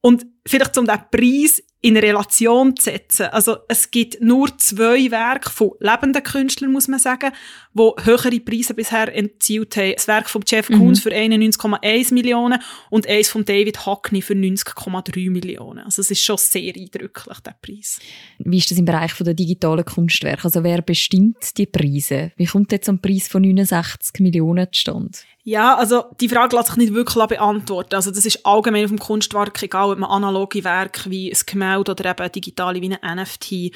und 0.00 0.26
vielleicht 0.46 0.78
um 0.78 0.86
diesen 0.86 1.10
Preis 1.10 1.62
in 1.86 1.96
Relation 1.96 2.74
zu 2.74 2.90
setzen. 2.90 3.26
Also 3.26 3.58
es 3.68 3.92
gibt 3.92 4.20
nur 4.20 4.48
zwei 4.58 5.08
Werke 5.12 5.50
von 5.50 5.70
lebenden 5.78 6.20
Künstlern, 6.20 6.72
muss 6.72 6.88
man 6.88 6.98
sagen, 6.98 7.30
die 7.74 7.90
höhere 8.02 8.40
Preise 8.40 8.74
bisher 8.74 9.14
erzielt 9.14 9.76
haben. 9.76 9.92
Das 9.94 10.08
Werk 10.08 10.28
von 10.28 10.42
Jeff 10.44 10.66
Koons 10.66 10.98
mhm. 10.98 11.02
für 11.02 11.16
91,1 11.16 12.12
Millionen 12.12 12.58
und 12.90 13.06
eins 13.06 13.28
von 13.28 13.44
David 13.44 13.86
Hackney 13.86 14.20
für 14.20 14.34
90,3 14.34 15.30
Millionen. 15.30 15.84
Also 15.84 16.02
es 16.02 16.10
ist 16.10 16.24
schon 16.24 16.38
sehr 16.38 16.74
eindrücklich, 16.74 17.38
der 17.38 17.54
Preis. 17.62 18.00
Wie 18.40 18.58
ist 18.58 18.68
das 18.68 18.78
im 18.78 18.84
Bereich 18.84 19.14
der 19.14 19.34
digitalen 19.34 19.84
Kunstwerke? 19.84 20.42
Also 20.44 20.64
wer 20.64 20.82
bestimmt 20.82 21.56
die 21.56 21.66
Preise? 21.66 22.32
Wie 22.36 22.46
kommt 22.46 22.72
jetzt 22.72 22.88
ein 22.88 23.00
Preis 23.00 23.28
von 23.28 23.42
69 23.42 24.18
Millionen 24.18 24.66
zustande? 24.72 25.18
Ja, 25.48 25.76
also 25.76 26.06
die 26.20 26.28
Frage 26.28 26.56
lässt 26.56 26.70
sich 26.70 26.76
nicht 26.76 26.92
wirklich 26.92 27.24
beantworten. 27.24 27.94
Also 27.94 28.10
das 28.10 28.26
ist 28.26 28.44
allgemein 28.44 28.82
auf 28.82 28.90
dem 28.90 28.98
Kunstwerk 28.98 29.62
egal, 29.62 29.92
ob 29.92 29.98
man 30.00 30.10
analoge 30.10 30.64
Werke 30.64 31.08
wie 31.08 31.32
ein 31.32 31.38
Gemälde 31.46 31.92
oder 31.92 32.10
eben 32.10 32.32
digitale 32.32 32.82
wie 32.82 32.92
ein 33.00 33.16
NFT 33.16 33.72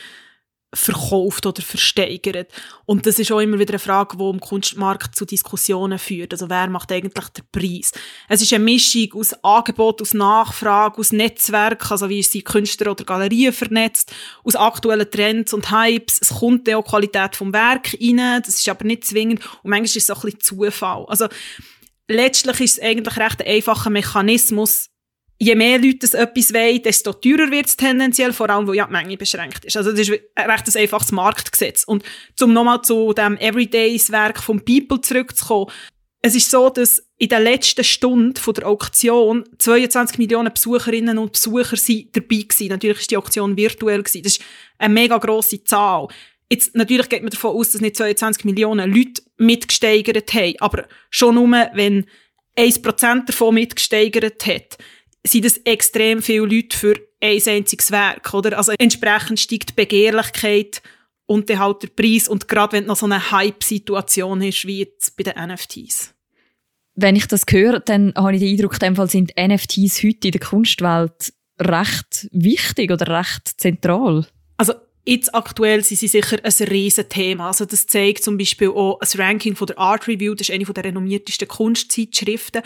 verkauft 0.73 1.47
oder 1.47 1.63
versteigert. 1.63 2.53
Und 2.87 3.05
das 3.05 3.19
ist 3.19 3.33
auch 3.33 3.41
immer 3.41 3.59
wieder 3.59 3.73
eine 3.73 3.81
Frage, 3.81 4.17
die 4.17 4.25
im 4.25 4.39
Kunstmarkt 4.39 5.17
zu 5.17 5.25
Diskussionen 5.25 5.99
führt. 5.99 6.33
Also 6.33 6.49
wer 6.49 6.69
macht 6.69 6.93
eigentlich 6.93 7.29
den 7.31 7.45
Preis? 7.51 7.93
Es 8.29 8.41
ist 8.41 8.53
eine 8.53 8.63
Mischung 8.63 9.13
aus 9.15 9.35
Angebot, 9.43 10.01
aus 10.01 10.15
Nachfrage, 10.15 10.99
aus 10.99 11.11
Netzwerk, 11.11 11.91
also 11.91 12.09
wie 12.09 12.23
sind 12.23 12.45
Künstler 12.45 12.93
oder 12.93 13.05
Galerien 13.05 13.53
vernetzt, 13.53 14.13
aus 14.45 14.55
aktuellen 14.55 15.11
Trends 15.11 15.53
und 15.53 15.73
Hypes. 15.73 16.21
Es 16.21 16.29
kommt 16.29 16.69
ja 16.69 16.77
auch 16.77 16.85
Qualität 16.85 17.35
vom 17.35 17.53
Werk 17.53 17.97
rein, 18.01 18.41
das 18.45 18.55
ist 18.55 18.69
aber 18.69 18.85
nicht 18.85 19.05
zwingend 19.05 19.45
und 19.63 19.71
manchmal 19.71 19.87
ist 19.87 19.97
es 19.97 20.11
auch 20.11 20.23
ein 20.23 20.33
bisschen 20.33 20.59
Zufall. 20.59 21.05
Also 21.09 21.27
letztlich 22.07 22.61
ist 22.61 22.79
es 22.79 22.85
eigentlich 22.85 23.17
recht 23.17 23.41
ein 23.43 23.49
einfacher 23.49 23.91
Mechanismus, 23.91 24.91
je 25.41 25.55
mehr 25.55 25.79
Leute 25.79 25.99
das 26.01 26.15
etwas 26.15 26.53
wollen, 26.53 26.83
desto 26.83 27.15
teurer 27.15 27.51
wird 27.51 27.67
es 27.67 27.77
tendenziell, 27.77 28.33
vor 28.33 28.51
allem, 28.51 28.67
weil 28.69 28.77
ja 28.77 28.87
die 28.87 28.93
Menge 28.93 29.17
beschränkt 29.17 29.65
ist. 29.65 29.77
Also 29.77 29.91
das 29.91 30.01
ist 30.01 30.11
recht 30.11 30.29
ein 30.37 30.77
einfaches 30.77 31.13
Marktgesetz. 31.13 31.85
Und 31.85 32.05
um 32.41 32.53
nochmal 32.53 32.83
zu 32.83 33.15
dem 33.15 33.39
Everydays-Werk 33.39 34.43
von 34.43 34.65
People 34.65 35.01
zurückzukommen, 35.01 35.71
es 36.23 36.35
ist 36.35 36.51
so, 36.51 36.69
dass 36.69 37.03
in 37.17 37.31
der 37.31 37.41
letzten 37.41 37.83
Stunde 37.83 38.39
von 38.39 38.53
der 38.53 38.67
Auktion 38.67 39.45
22 39.57 40.19
Millionen 40.19 40.53
Besucherinnen 40.53 41.17
und 41.17 41.33
Besucher 41.33 41.77
sind 41.77 42.15
dabei 42.15 42.43
gewesen. 42.43 42.69
Natürlich 42.69 43.01
ist 43.01 43.11
die 43.11 43.17
Auktion 43.17 43.57
virtuell 43.57 44.03
gewesen. 44.03 44.23
Das 44.23 44.33
ist 44.37 44.43
eine 44.79 44.93
mega 44.93 45.17
grosse 45.17 45.65
Zahl. 45.65 46.09
Jetzt, 46.51 46.75
natürlich 46.75 47.09
geht 47.09 47.23
man 47.23 47.31
davon 47.31 47.57
aus, 47.57 47.73
dass 47.73 47.81
nicht 47.81 47.97
22 47.97 48.45
Millionen 48.45 48.93
Leute 48.95 49.23
mitgesteigert 49.39 50.35
haben. 50.35 50.55
Aber 50.59 50.87
schon 51.09 51.37
nur, 51.37 51.49
wenn 51.73 52.05
1% 52.59 53.25
davon 53.25 53.55
mitgesteigert 53.55 54.47
hat, 54.47 54.77
sind 55.27 55.45
es 55.45 55.59
extrem 55.59 56.23
viele 56.23 56.47
Leute 56.47 56.77
für 56.77 56.95
ein 57.21 57.41
einziges 57.47 57.91
Werk, 57.91 58.33
oder? 58.33 58.57
Also 58.57 58.73
entsprechend 58.79 59.41
steigt 59.41 59.71
die 59.71 59.75
Begehrlichkeit 59.75 60.83
und 61.27 61.49
dann 61.49 61.59
halt 61.59 61.83
der 61.83 61.89
Preis 61.89 62.29
und 62.29 62.49
gerade 62.49 62.73
wenn 62.73 62.87
noch 62.87 62.97
so 62.97 63.07
eine 63.07 63.31
Hype-Situation 63.31 64.43
ist, 64.43 64.67
wie 64.67 64.81
jetzt 64.81 65.17
bei 65.17 65.23
den 65.23 65.35
NFTs. 65.53 66.15
Wenn 66.95 67.17
ich 67.17 67.27
das 67.27 67.45
höre, 67.49 67.81
dann 67.81 68.13
habe 68.17 68.35
ich 68.35 68.41
den 68.41 68.51
Eindruck, 68.51 68.75
in 68.75 68.79
dem 68.81 68.97
Fall 68.97 69.09
sind 69.09 69.33
NFTs 69.39 70.03
heute 70.03 70.29
in 70.29 70.33
der 70.33 70.41
Kunstwelt 70.41 71.33
recht 71.61 72.29
wichtig 72.33 72.91
oder 72.91 73.19
recht 73.19 73.61
zentral. 73.61 74.27
Also 74.57 74.75
Jetzt 75.07 75.35
aktuell 75.35 75.83
sind 75.83 75.99
sie 75.99 76.09
sicher 76.09 76.39
ein 76.43 76.69
Riesenthema. 76.69 77.49
Also 77.49 77.65
das 77.65 77.87
zeigt 77.87 78.23
zum 78.23 78.37
Beispiel 78.37 78.69
auch 78.69 79.01
ein 79.01 79.21
Ranking 79.21 79.57
von 79.57 79.67
der 79.67 79.79
Art 79.79 80.07
Review, 80.07 80.35
das 80.35 80.49
ist 80.49 80.55
eine 80.55 80.65
der 80.65 80.85
renommiertesten 80.85 81.49
Kunstzeitschriften. 81.49 82.63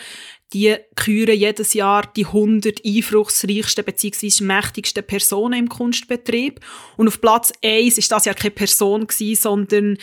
Die 0.52 0.76
küren 0.96 1.38
jedes 1.38 1.74
Jahr 1.74 2.10
die 2.16 2.26
100 2.26 2.84
einflussreichsten 2.84 3.84
bzw. 3.84 4.44
mächtigsten 4.44 5.04
Personen 5.04 5.60
im 5.60 5.68
Kunstbetrieb. 5.68 6.60
Und 6.96 7.08
auf 7.08 7.20
Platz 7.20 7.52
1 7.62 7.98
ist 7.98 8.10
das 8.10 8.24
ja 8.24 8.34
keine 8.34 8.50
Person 8.50 9.06
gewesen, 9.06 9.40
sondern 9.40 9.98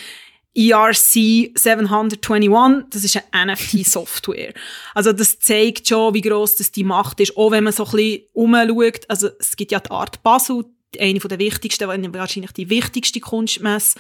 ERC 0.54 1.52
721, 1.56 2.86
das 2.90 3.04
ist 3.06 3.22
eine 3.32 3.54
NFT-Software. 3.54 4.54
also 4.94 5.14
das 5.14 5.40
zeigt 5.40 5.88
schon, 5.88 6.14
wie 6.14 6.22
gross 6.22 6.58
das 6.58 6.72
die 6.72 6.84
Macht 6.84 7.22
ist, 7.22 7.38
auch 7.38 7.52
wenn 7.52 7.64
man 7.64 7.72
so 7.72 7.86
ein 7.86 7.92
bisschen 7.92 8.24
umschaut. 8.34 9.10
Also 9.10 9.30
es 9.40 9.56
gibt 9.56 9.72
ja 9.72 9.80
die 9.80 9.92
Art 9.92 10.22
Basel, 10.24 10.66
eine 11.00 11.20
der 11.20 11.40
wichtigsten, 11.40 12.14
wahrscheinlich 12.14 12.52
die 12.52 12.70
wichtigste 12.70 13.20
Kunstmesse 13.20 14.00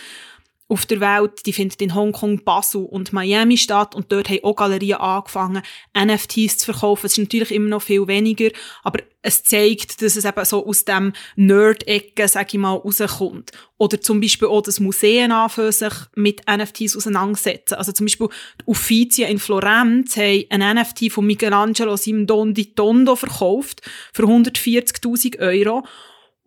auf 0.72 0.86
der 0.86 1.02
Welt. 1.02 1.46
Die 1.46 1.54
findet 1.54 1.82
in 1.82 1.94
Hongkong, 1.94 2.44
Basel 2.46 2.86
und 2.86 3.12
Miami 3.12 3.58
statt 3.58 3.94
und 3.94 4.12
dort 4.12 4.30
haben 4.30 4.44
auch 4.44 4.56
Galerien 4.56 5.00
angefangen, 5.00 5.64
NFTs 5.98 6.60
zu 6.60 6.72
verkaufen. 6.72 7.08
Es 7.08 7.14
ist 7.14 7.18
natürlich 7.18 7.52
immer 7.52 7.68
noch 7.68 7.82
viel 7.82 8.08
weniger, 8.08 8.50
aber 8.84 9.00
es 9.22 9.44
zeigt, 9.44 10.02
dass 10.02 10.16
es 10.16 10.24
eben 10.24 10.46
so 10.46 10.66
aus 10.66 10.86
dem 10.86 11.12
Nerd-Ecke, 11.36 12.28
sag 12.28 12.54
ich 12.54 12.60
mal, 12.60 12.74
rauskommt. 12.74 13.52
Oder 13.78 14.00
zum 14.00 14.22
Beispiel 14.22 14.48
auch, 14.48 14.62
dass 14.62 14.80
Museen 14.80 15.34
anfangen, 15.34 15.74
sich 15.74 15.94
mit 16.16 16.42
NFTs 16.50 16.96
auseinandersetzen. 16.96 17.76
Also 17.76 17.92
zum 17.92 18.06
Beispiel 18.06 18.30
die 18.62 18.66
Uffizien 18.66 19.30
in 19.30 19.40
Florenz 19.40 20.16
haben 20.16 20.46
ein 20.50 20.78
NFT 20.78 21.12
von 21.12 21.26
Michelangelo 21.26 21.98
seinem 21.98 22.54
di 22.54 22.74
Tondo 22.74 23.18
verkauft 23.18 23.82
für 24.14 24.24
140'000 24.24 25.40
Euro 25.40 25.84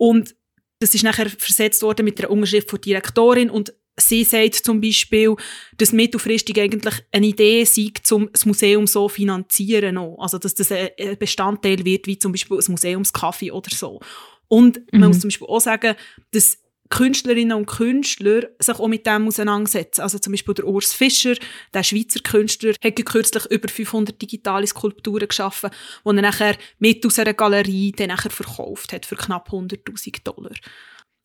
und 0.04 0.34
das 0.80 0.94
ist 0.94 1.02
nachher 1.02 1.30
versetzt 1.30 1.82
worden 1.82 2.04
mit 2.04 2.18
der 2.18 2.30
Unterschrift 2.30 2.68
von 2.68 2.78
der 2.78 2.84
Direktorin 2.84 3.49
und 3.49 3.73
sie 3.99 4.25
sagt 4.25 4.56
zum 4.56 4.80
Beispiel, 4.80 5.34
dass 5.78 5.92
mittelfristig 5.92 6.61
eigentlich 6.61 6.94
eine 7.12 7.26
Idee 7.26 7.64
sei, 7.64 7.90
um 8.11 8.28
das 8.30 8.44
Museum 8.44 8.87
so 8.87 9.08
zu 9.08 9.14
finanzieren. 9.14 9.96
Auch. 9.96 10.18
Also, 10.20 10.38
dass 10.38 10.54
das 10.54 10.73
ein 10.73 10.90
Bestandteil 11.18 11.84
wird, 11.84 12.06
wie 12.06 12.18
zum 12.18 12.32
Beispiel 12.32 12.58
ein 12.58 12.64
Museumskaffee 12.68 13.52
oder 13.52 13.70
so. 13.75 14.00
Und 14.49 14.80
man 14.92 15.02
mhm. 15.02 15.06
muss 15.08 15.20
zum 15.20 15.28
Beispiel 15.28 15.46
auch 15.46 15.61
sagen, 15.61 15.94
dass 16.32 16.58
Künstlerinnen 16.91 17.57
und 17.57 17.67
Künstler 17.67 18.43
sich 18.59 18.79
auch 18.79 18.88
mit 18.88 19.07
dem 19.07 19.26
auseinandersetzen. 19.26 20.03
Also 20.03 20.19
zum 20.19 20.33
Beispiel 20.33 20.55
der 20.55 20.67
Urs 20.67 20.93
Fischer, 20.93 21.35
der 21.73 21.83
Schweizer 21.83 22.21
Künstler, 22.21 22.75
hat 22.83 23.05
kürzlich 23.05 23.47
über 23.47 23.69
500 23.69 24.21
digitale 24.21 24.67
Skulpturen 24.67 25.29
geschaffen, 25.29 25.71
die 26.05 26.09
er 26.09 26.23
nachher 26.23 26.57
mit 26.79 27.05
aus 27.07 27.19
einer 27.19 27.35
Galerie 27.35 27.93
dann 27.93 28.09
nachher 28.09 28.31
verkauft 28.31 28.93
hat 28.93 29.07
für 29.07 29.17
knapp 29.17 29.50
100'000 29.50 30.23
Dollar. 30.25 30.53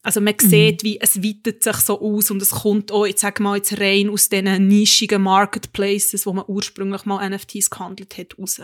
Also 0.01 0.21
man 0.21 0.35
mhm. 0.41 0.47
sieht, 0.47 0.83
wie 0.83 0.99
es 1.01 1.21
weitet 1.21 1.61
sich 1.61 1.75
so 1.75 1.99
aus 1.99 2.31
und 2.31 2.41
es 2.41 2.51
kommt 2.51 2.91
auch, 2.91 3.05
jetzt 3.05 3.21
sag 3.21 3.39
mal, 3.41 3.57
jetzt 3.57 3.79
rein 3.79 4.09
aus 4.09 4.29
diesen 4.29 4.67
nischigen 4.67 5.21
Marketplaces, 5.21 6.25
wo 6.25 6.33
man 6.33 6.45
ursprünglich 6.47 7.05
mal 7.05 7.29
NFTs 7.29 7.69
gehandelt 7.69 8.17
hat, 8.17 8.39
raus. 8.39 8.61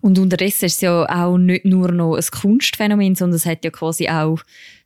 Und 0.00 0.18
unterdessen 0.18 0.66
ist 0.66 0.76
es 0.76 0.80
ja 0.80 1.04
auch 1.08 1.36
nicht 1.36 1.64
nur 1.64 1.90
noch 1.92 2.16
ein 2.16 2.24
Kunstphänomen, 2.40 3.14
sondern 3.14 3.36
es 3.36 3.46
hat 3.46 3.64
ja 3.64 3.70
quasi 3.70 4.08
auch 4.08 4.40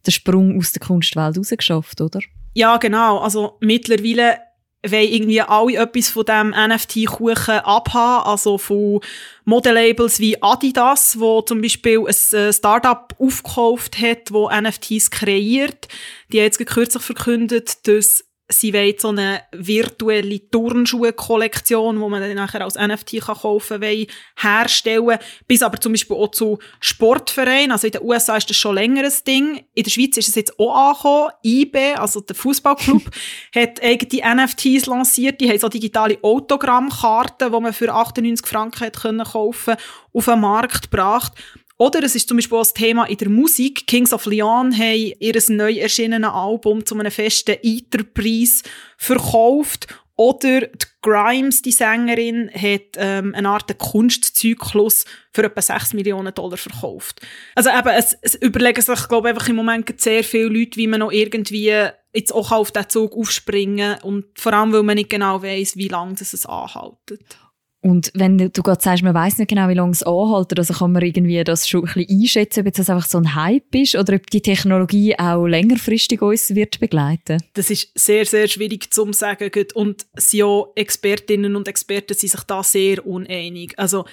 den 0.07 0.13
Sprung 0.13 0.59
aus 0.59 0.73
der 0.73 0.81
Kunstwelt 0.81 1.39
rausgeschafft, 1.39 2.01
oder? 2.01 2.21
Ja, 2.55 2.77
genau. 2.77 3.19
Also 3.19 3.57
mittlerweile 3.61 4.39
wollen 4.87 5.09
irgendwie 5.09 5.41
alle 5.41 5.77
etwas 5.77 6.11
von 6.11 6.25
dem 6.25 6.51
NFT-Kuchen 6.51 7.61
abhaben. 7.61 8.27
Also 8.27 8.59
von 8.59 9.01
Modelabels 9.45 10.21
wie 10.21 10.41
Adidas, 10.43 11.19
wo 11.19 11.43
zum 11.43 11.61
Beispiel 11.61 12.01
ein 12.01 12.39
äh, 12.39 12.53
Startup 12.53 13.15
aufgekauft 13.19 14.01
hat, 14.01 14.33
wo 14.33 14.51
NFTs 14.51 15.11
kreiert. 15.11 15.89
Die 16.33 16.39
haben 16.39 16.45
jetzt 16.45 16.65
kürzlich 16.67 17.03
verkündet, 17.03 17.87
dass 17.87 18.25
sie 18.59 18.73
wollen 18.73 18.95
so 18.99 19.09
eine 19.09 19.43
virtuelle 19.53 20.51
Turnschuhe-Kollektion, 20.51 22.01
die 22.01 22.09
man 22.09 22.21
dann 22.21 22.35
nachher 22.35 22.63
als 22.63 22.77
NFT 22.77 23.21
kann 23.21 23.37
kaufen 23.37 23.81
kann, 23.81 24.07
herstellen. 24.37 25.19
Bis 25.47 25.63
aber 25.63 25.81
zum 25.81 25.93
Beispiel 25.93 26.17
auch 26.17 26.31
zu 26.31 26.59
Sportvereinen. 26.81 27.73
Also 27.73 27.87
in 27.87 27.93
den 27.93 28.03
USA 28.03 28.37
ist 28.37 28.51
das 28.51 28.57
schon 28.57 28.75
länger 28.75 29.05
ein 29.05 29.13
Ding. 29.27 29.65
In 29.75 29.85
der 29.85 29.91
Schweiz 29.91 30.17
ist 30.17 30.29
es 30.29 30.35
jetzt 30.35 30.59
auch 30.59 30.75
angekommen. 30.75 31.31
IB, 31.45 31.95
also 31.95 32.21
der 32.21 32.37
Fußballclub, 32.37 33.03
hat 33.55 33.83
eigene 33.83 34.45
NFTs 34.45 34.87
lanciert. 34.87 35.41
Die 35.41 35.49
haben 35.49 35.59
so 35.59 35.69
digitale 35.69 36.19
Autogrammkarten, 36.23 37.53
die 37.53 37.61
man 37.61 37.73
für 37.73 37.93
98 37.93 38.47
Franken 38.47 38.87
hat 38.87 39.01
können 39.01 39.25
kaufen 39.25 39.77
auf 40.13 40.25
den 40.25 40.41
Markt 40.41 40.91
gebracht. 40.91 41.33
Oder 41.77 42.05
es 42.05 42.15
ist 42.15 42.29
zum 42.29 42.37
Beispiel 42.37 42.57
auch 42.57 42.63
das 42.63 42.75
Thema 42.75 43.05
in 43.07 43.17
der 43.17 43.29
Musik. 43.29 43.87
Kings 43.87 44.13
of 44.13 44.27
Leon 44.27 44.77
haben 44.77 45.13
ihr 45.19 45.43
neu 45.49 45.75
erschienenes 45.75 46.31
Album 46.31 46.87
zu 46.87 46.97
einem 46.97 47.11
festen 47.11 47.57
Eiterpreis 47.65 48.63
verkauft. 48.97 49.89
Oder 50.17 50.69
die 50.69 50.87
Grimes, 51.03 51.63
die 51.63 51.73
Sängerin, 51.73 52.49
hat 52.55 52.97
ähm, 52.97 53.35
eine 53.35 53.49
Art 53.49 53.77
Kunstzyklus 53.79 55.05
für 55.33 55.43
etwa 55.43 55.61
6 55.61 55.95
Millionen 55.95 56.33
Dollar 56.33 56.57
verkauft. 56.57 57.21
Also 57.57 57.71
eben, 57.71 57.89
es, 57.89 58.17
es 58.23 58.37
überlegen 58.37 58.81
sich, 58.81 59.09
glaube 59.09 59.29
ich, 59.29 59.35
einfach 59.35 59.49
im 59.49 59.57
Moment 59.57 60.01
sehr 60.01 60.23
viele 60.23 60.49
Leute, 60.49 60.77
wie 60.77 60.87
man 60.87 61.01
noch 61.01 61.11
irgendwie 61.11 61.73
jetzt 62.15 62.33
auch 62.33 62.53
auf 62.53 62.71
diesen 62.71 62.89
Zug 62.91 63.17
aufspringen. 63.17 63.99
Und 64.03 64.27
vor 64.39 64.53
allem, 64.53 64.73
weil 64.73 64.85
man 64.85 64.95
nicht 64.95 65.11
genau 65.11 65.43
weiß, 65.43 65.77
wie 65.77 65.89
lange 65.89 66.15
es 66.15 66.47
anhaltet. 66.47 67.37
Und 67.85 68.11
wenn 68.15 68.39
du 68.39 68.63
gerade 68.63 68.83
sagst, 68.83 69.03
man 69.03 69.13
weiß 69.13 69.37
nicht 69.37 69.49
genau, 69.49 69.69
wie 69.69 69.75
lange 69.75 69.93
es 69.93 70.03
anhält, 70.03 70.59
also 70.59 70.73
kann 70.73 70.93
man 70.93 71.03
irgendwie 71.03 71.45
das 71.45 71.69
schon 71.69 71.87
ein 71.87 71.93
bisschen 71.93 72.23
einschätzen, 72.23 72.67
ob 72.67 72.73
das 72.73 72.89
einfach 72.89 73.07
so 73.07 73.19
ein 73.19 73.35
Hype 73.35 73.75
ist 73.75 73.95
oder 73.95 74.15
ob 74.15 74.31
die 74.31 74.41
Technologie 74.41 75.19
auch 75.19 75.45
längerfristig 75.45 76.23
uns 76.23 76.55
wird 76.55 76.81
begleiten. 76.81 77.43
Das 77.53 77.69
ist 77.69 77.91
sehr, 77.95 78.25
sehr 78.25 78.49
schwierig 78.49 78.91
zu 78.91 79.13
sagen. 79.13 79.51
Und 79.75 80.07
ja, 80.33 80.65
Expertinnen 80.77 81.57
und 81.57 81.69
Experten 81.69 82.15
sind 82.15 82.31
sich 82.31 82.43
da 82.45 82.63
sehr 82.63 83.07
uneinig. 83.07 83.79
Also, 83.79 84.07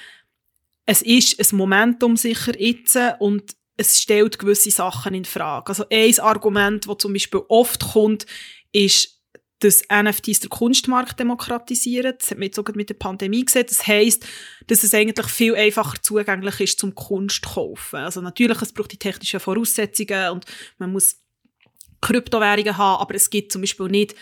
es 0.86 1.02
ist 1.02 1.40
ein 1.40 1.56
Momentum 1.56 2.18
sicher 2.18 2.60
jetzt 2.60 3.00
und 3.20 3.56
es 3.78 4.02
stellt 4.02 4.38
gewisse 4.38 4.72
Sachen 4.72 5.14
in 5.14 5.24
Frage. 5.24 5.70
Also, 5.70 5.86
ein 5.90 6.20
Argument, 6.20 6.90
das 6.90 6.98
zum 6.98 7.14
Beispiel 7.14 7.40
oft 7.48 7.94
kommt, 7.94 8.26
ist, 8.74 9.21
dass 9.62 9.84
NFTs 9.92 10.42
den 10.42 10.50
Kunstmarkt 10.50 11.20
demokratisieren. 11.20 12.16
Das 12.18 12.32
hat 12.32 12.38
man 12.38 12.46
jetzt 12.46 12.56
sogar 12.56 12.76
mit 12.76 12.90
der 12.90 12.96
Pandemie 12.96 13.46
gesehen. 13.46 13.66
Das 13.68 13.86
heisst, 13.86 14.26
dass 14.68 14.84
es 14.84 14.94
eigentlich 14.94 15.28
viel 15.28 15.56
einfacher 15.56 16.02
zugänglich 16.02 16.60
ist 16.60 16.80
zum 16.80 16.96
Kunst 16.96 17.44
kaufen. 17.44 17.98
Also 17.98 18.22
natürlich, 18.22 18.62
es 18.62 18.74
braucht 18.74 18.92
die 18.92 18.98
technischen 18.98 19.40
Voraussetzungen 19.40 20.32
und 20.32 20.46
man 20.80 20.92
muss 20.92 21.18
Kryptowährungen 22.02 22.78
haben, 22.78 23.02
aber 23.02 23.14
es 23.14 23.30
gibt 23.30 23.52
zum 23.52 23.62
Beispiel 23.62 23.88
nicht, 23.88 24.16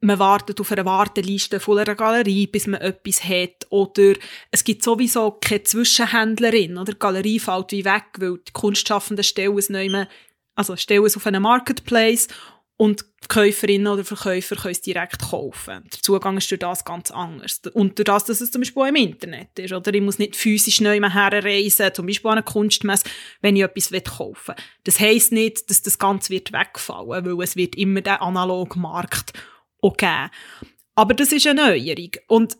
man 0.00 0.18
wartet 0.18 0.60
auf 0.60 0.70
eine 0.70 0.84
Warteliste 0.84 1.58
von 1.58 1.78
einer 1.78 1.94
Galerie, 1.94 2.46
bis 2.46 2.66
man 2.66 2.80
etwas 2.80 3.24
hat. 3.24 3.66
Oder 3.70 4.14
es 4.50 4.62
gibt 4.62 4.84
sowieso 4.84 5.32
keine 5.32 5.62
Zwischenhändlerin. 5.62 6.76
Oder 6.76 6.92
die 6.92 6.98
Galerie 6.98 7.40
fällt 7.40 7.72
wie 7.72 7.84
weg, 7.84 8.04
weil 8.18 8.38
die 8.46 8.52
Kunstschaffenden 8.52 9.24
stellen 9.24 9.58
es 9.58 9.70
nicht 9.70 9.90
mehr, 9.90 10.08
also 10.54 10.76
stellen 10.76 11.04
es 11.04 11.16
auf 11.16 11.26
einen 11.26 11.42
Marketplace 11.42 12.28
und 12.76 13.04
Käuferinnen 13.28 13.86
oder 13.86 14.04
Verkäufer 14.04 14.56
können 14.56 14.72
es 14.72 14.80
direkt 14.80 15.20
kaufen. 15.20 15.84
Der 15.92 16.02
Zugang 16.02 16.36
ist 16.36 16.50
durch 16.50 16.58
das 16.58 16.84
ganz 16.84 17.10
anders. 17.10 17.60
Und 17.72 17.98
durch 17.98 18.04
das, 18.04 18.24
dass 18.24 18.40
es 18.40 18.50
zum 18.50 18.62
Beispiel 18.62 18.82
auch 18.82 18.88
im 18.88 18.96
Internet 18.96 19.58
ist. 19.58 19.72
Oder 19.72 19.94
ich 19.94 20.02
muss 20.02 20.18
nicht 20.18 20.36
physisch 20.36 20.80
neu 20.80 21.00
herreisen, 21.00 21.94
zum 21.94 22.06
Beispiel 22.06 22.30
an 22.30 22.38
eine 22.38 22.44
Kunstmesse, 22.44 23.04
wenn 23.40 23.56
ich 23.56 23.62
etwas 23.62 23.90
kaufen 24.04 24.54
will. 24.56 24.64
Das 24.84 25.00
heisst 25.00 25.32
nicht, 25.32 25.70
dass 25.70 25.82
das 25.82 25.98
Ganze 25.98 26.30
wird 26.30 26.52
wegfallen 26.52 27.24
weil 27.24 27.44
es 27.44 27.56
wird 27.56 27.76
immer 27.76 28.00
den 28.00 28.14
analogen 28.14 28.82
Markt 28.82 29.32
auch 29.80 29.96
geben. 29.96 30.30
Aber 30.96 31.14
das 31.14 31.32
ist 31.32 31.46
eine 31.46 31.62
Neuerung. 31.62 32.10
Und 32.28 32.58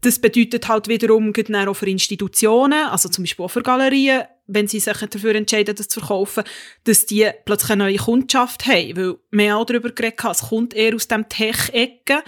das 0.00 0.18
bedeutet 0.18 0.68
halt 0.68 0.88
wiederum 0.88 1.32
auch 1.32 1.74
für 1.74 1.88
Institutionen, 1.88 2.86
also 2.88 3.08
zum 3.08 3.24
Beispiel 3.24 3.44
auch 3.44 3.50
für 3.50 3.62
Galerien, 3.62 4.24
wenn 4.46 4.68
sie 4.68 4.80
sich 4.80 4.96
dafür 4.96 5.34
entscheiden, 5.34 5.74
das 5.74 5.88
zu 5.88 6.00
verkaufen, 6.00 6.44
dass 6.84 7.06
die 7.06 7.28
plötzlich 7.44 7.72
eine 7.72 7.84
neue 7.84 7.96
Kundschaft 7.96 8.66
haben. 8.66 8.96
Weil 8.96 9.14
wir 9.30 9.52
haben 9.52 9.60
auch 9.60 9.66
darüber 9.66 9.90
geredet, 9.90 10.24
es 10.24 10.40
kommt 10.42 10.74
eher 10.74 10.94
aus 10.94 11.08
dem 11.08 11.28
Tech-Ecke. 11.28 12.22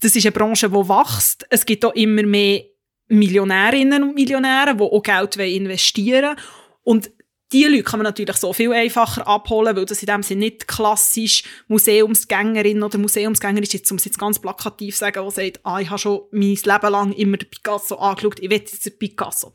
Das 0.00 0.16
ist 0.16 0.24
eine 0.24 0.32
Branche, 0.32 0.68
die 0.70 0.74
wächst. 0.74 1.46
Es 1.50 1.66
gibt 1.66 1.84
auch 1.84 1.94
immer 1.94 2.22
mehr 2.22 2.62
Millionärinnen 3.08 4.02
und 4.02 4.14
Millionäre, 4.14 4.74
die 4.74 4.82
auch 4.82 5.02
Geld 5.02 5.36
investieren 5.36 6.24
wollen. 6.24 6.36
Und 6.82 7.10
diese 7.52 7.68
Leute 7.68 7.84
kann 7.84 8.00
man 8.00 8.04
natürlich 8.04 8.36
so 8.36 8.52
viel 8.52 8.72
einfacher 8.72 9.26
abholen, 9.28 9.76
weil 9.76 9.84
das 9.84 10.02
in 10.02 10.06
dem 10.06 10.22
Sinne 10.22 10.46
nicht 10.46 10.66
klassisch 10.66 11.44
Museumsgängerin 11.68 12.82
oder 12.82 12.98
Museumsgänger 12.98 13.62
ist, 13.62 13.74
jetzt, 13.74 13.90
um 13.92 13.96
es 13.98 14.04
jetzt 14.04 14.18
ganz 14.18 14.40
plakativ 14.40 14.94
zu 14.94 15.00
sagen, 15.00 15.24
die 15.24 15.30
sagt, 15.30 15.60
ah, 15.62 15.78
ich 15.80 15.88
habe 15.88 15.98
schon 15.98 16.22
mein 16.32 16.56
Leben 16.56 16.90
lang 16.90 17.12
immer 17.12 17.36
den 17.36 17.48
Picasso 17.48 17.94
angeschaut, 17.96 18.40
ich 18.40 18.50
will 18.50 18.58
jetzt 18.58 18.84
den 18.84 18.98
Picasso. 18.98 19.52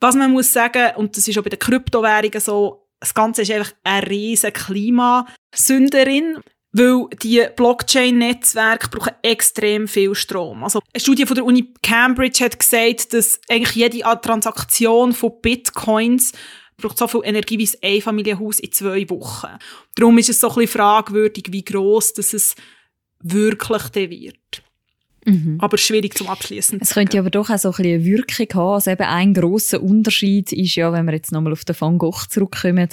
Was 0.00 0.14
man 0.14 0.32
muss 0.32 0.52
sagen, 0.52 0.96
und 0.96 1.16
das 1.16 1.28
ist 1.28 1.38
auch 1.38 1.42
bei 1.42 1.50
den 1.50 1.58
Kryptowährungen 1.58 2.40
so, 2.40 2.88
das 2.98 3.14
Ganze 3.14 3.42
ist 3.42 3.50
einfach 3.50 3.72
eine 3.84 4.08
riesige 4.08 4.52
Klimasünderin. 4.52 6.38
Weil 6.72 7.06
die 7.20 7.44
Blockchain-Netzwerke 7.56 8.90
brauchen 8.90 9.12
extrem 9.22 9.88
viel 9.88 10.14
Strom. 10.14 10.62
Also 10.62 10.80
eine 10.94 11.00
Studie 11.00 11.26
von 11.26 11.34
der 11.34 11.44
Uni 11.44 11.74
Cambridge 11.82 12.44
hat 12.44 12.60
gesagt, 12.60 13.12
dass 13.12 13.40
eigentlich 13.48 13.74
jede 13.74 14.20
Transaktion 14.20 15.12
von 15.12 15.32
Bitcoins 15.42 16.32
braucht 16.76 16.98
so 16.98 17.08
viel 17.08 17.22
Energie 17.24 17.58
wie 17.58 17.68
ein 17.68 17.94
Einfamilienhaus 17.96 18.60
in 18.60 18.72
zwei 18.72 19.08
Wochen. 19.10 19.58
Darum 19.96 20.16
ist 20.18 20.28
es 20.28 20.40
so 20.40 20.48
ein 20.48 20.54
bisschen 20.54 20.78
fragwürdig, 20.78 21.46
wie 21.50 21.64
gross 21.64 22.14
das 22.14 22.32
es 22.32 22.54
wirklich 23.20 23.94
wird. 23.94 24.59
Mhm. 25.24 25.56
Aber 25.58 25.76
schwierig 25.76 26.16
zum 26.16 26.28
Abschließen. 26.28 26.78
Es 26.80 26.94
könnte 26.94 27.18
aber 27.18 27.30
doch 27.30 27.50
auch 27.50 27.58
so 27.58 27.68
ein 27.68 27.76
bisschen 27.76 27.94
eine 27.94 28.04
Wirkung 28.04 28.46
haben. 28.54 28.74
Also 28.74 28.90
eben 28.90 29.02
ein 29.02 29.34
grosser 29.34 29.82
Unterschied 29.82 30.52
ist 30.52 30.74
ja, 30.76 30.92
wenn 30.92 31.06
wir 31.06 31.12
jetzt 31.12 31.32
nochmal 31.32 31.52
auf 31.52 31.64
den 31.64 31.76
Van 31.78 31.98
Gogh 31.98 32.26
zurückkommen, 32.28 32.88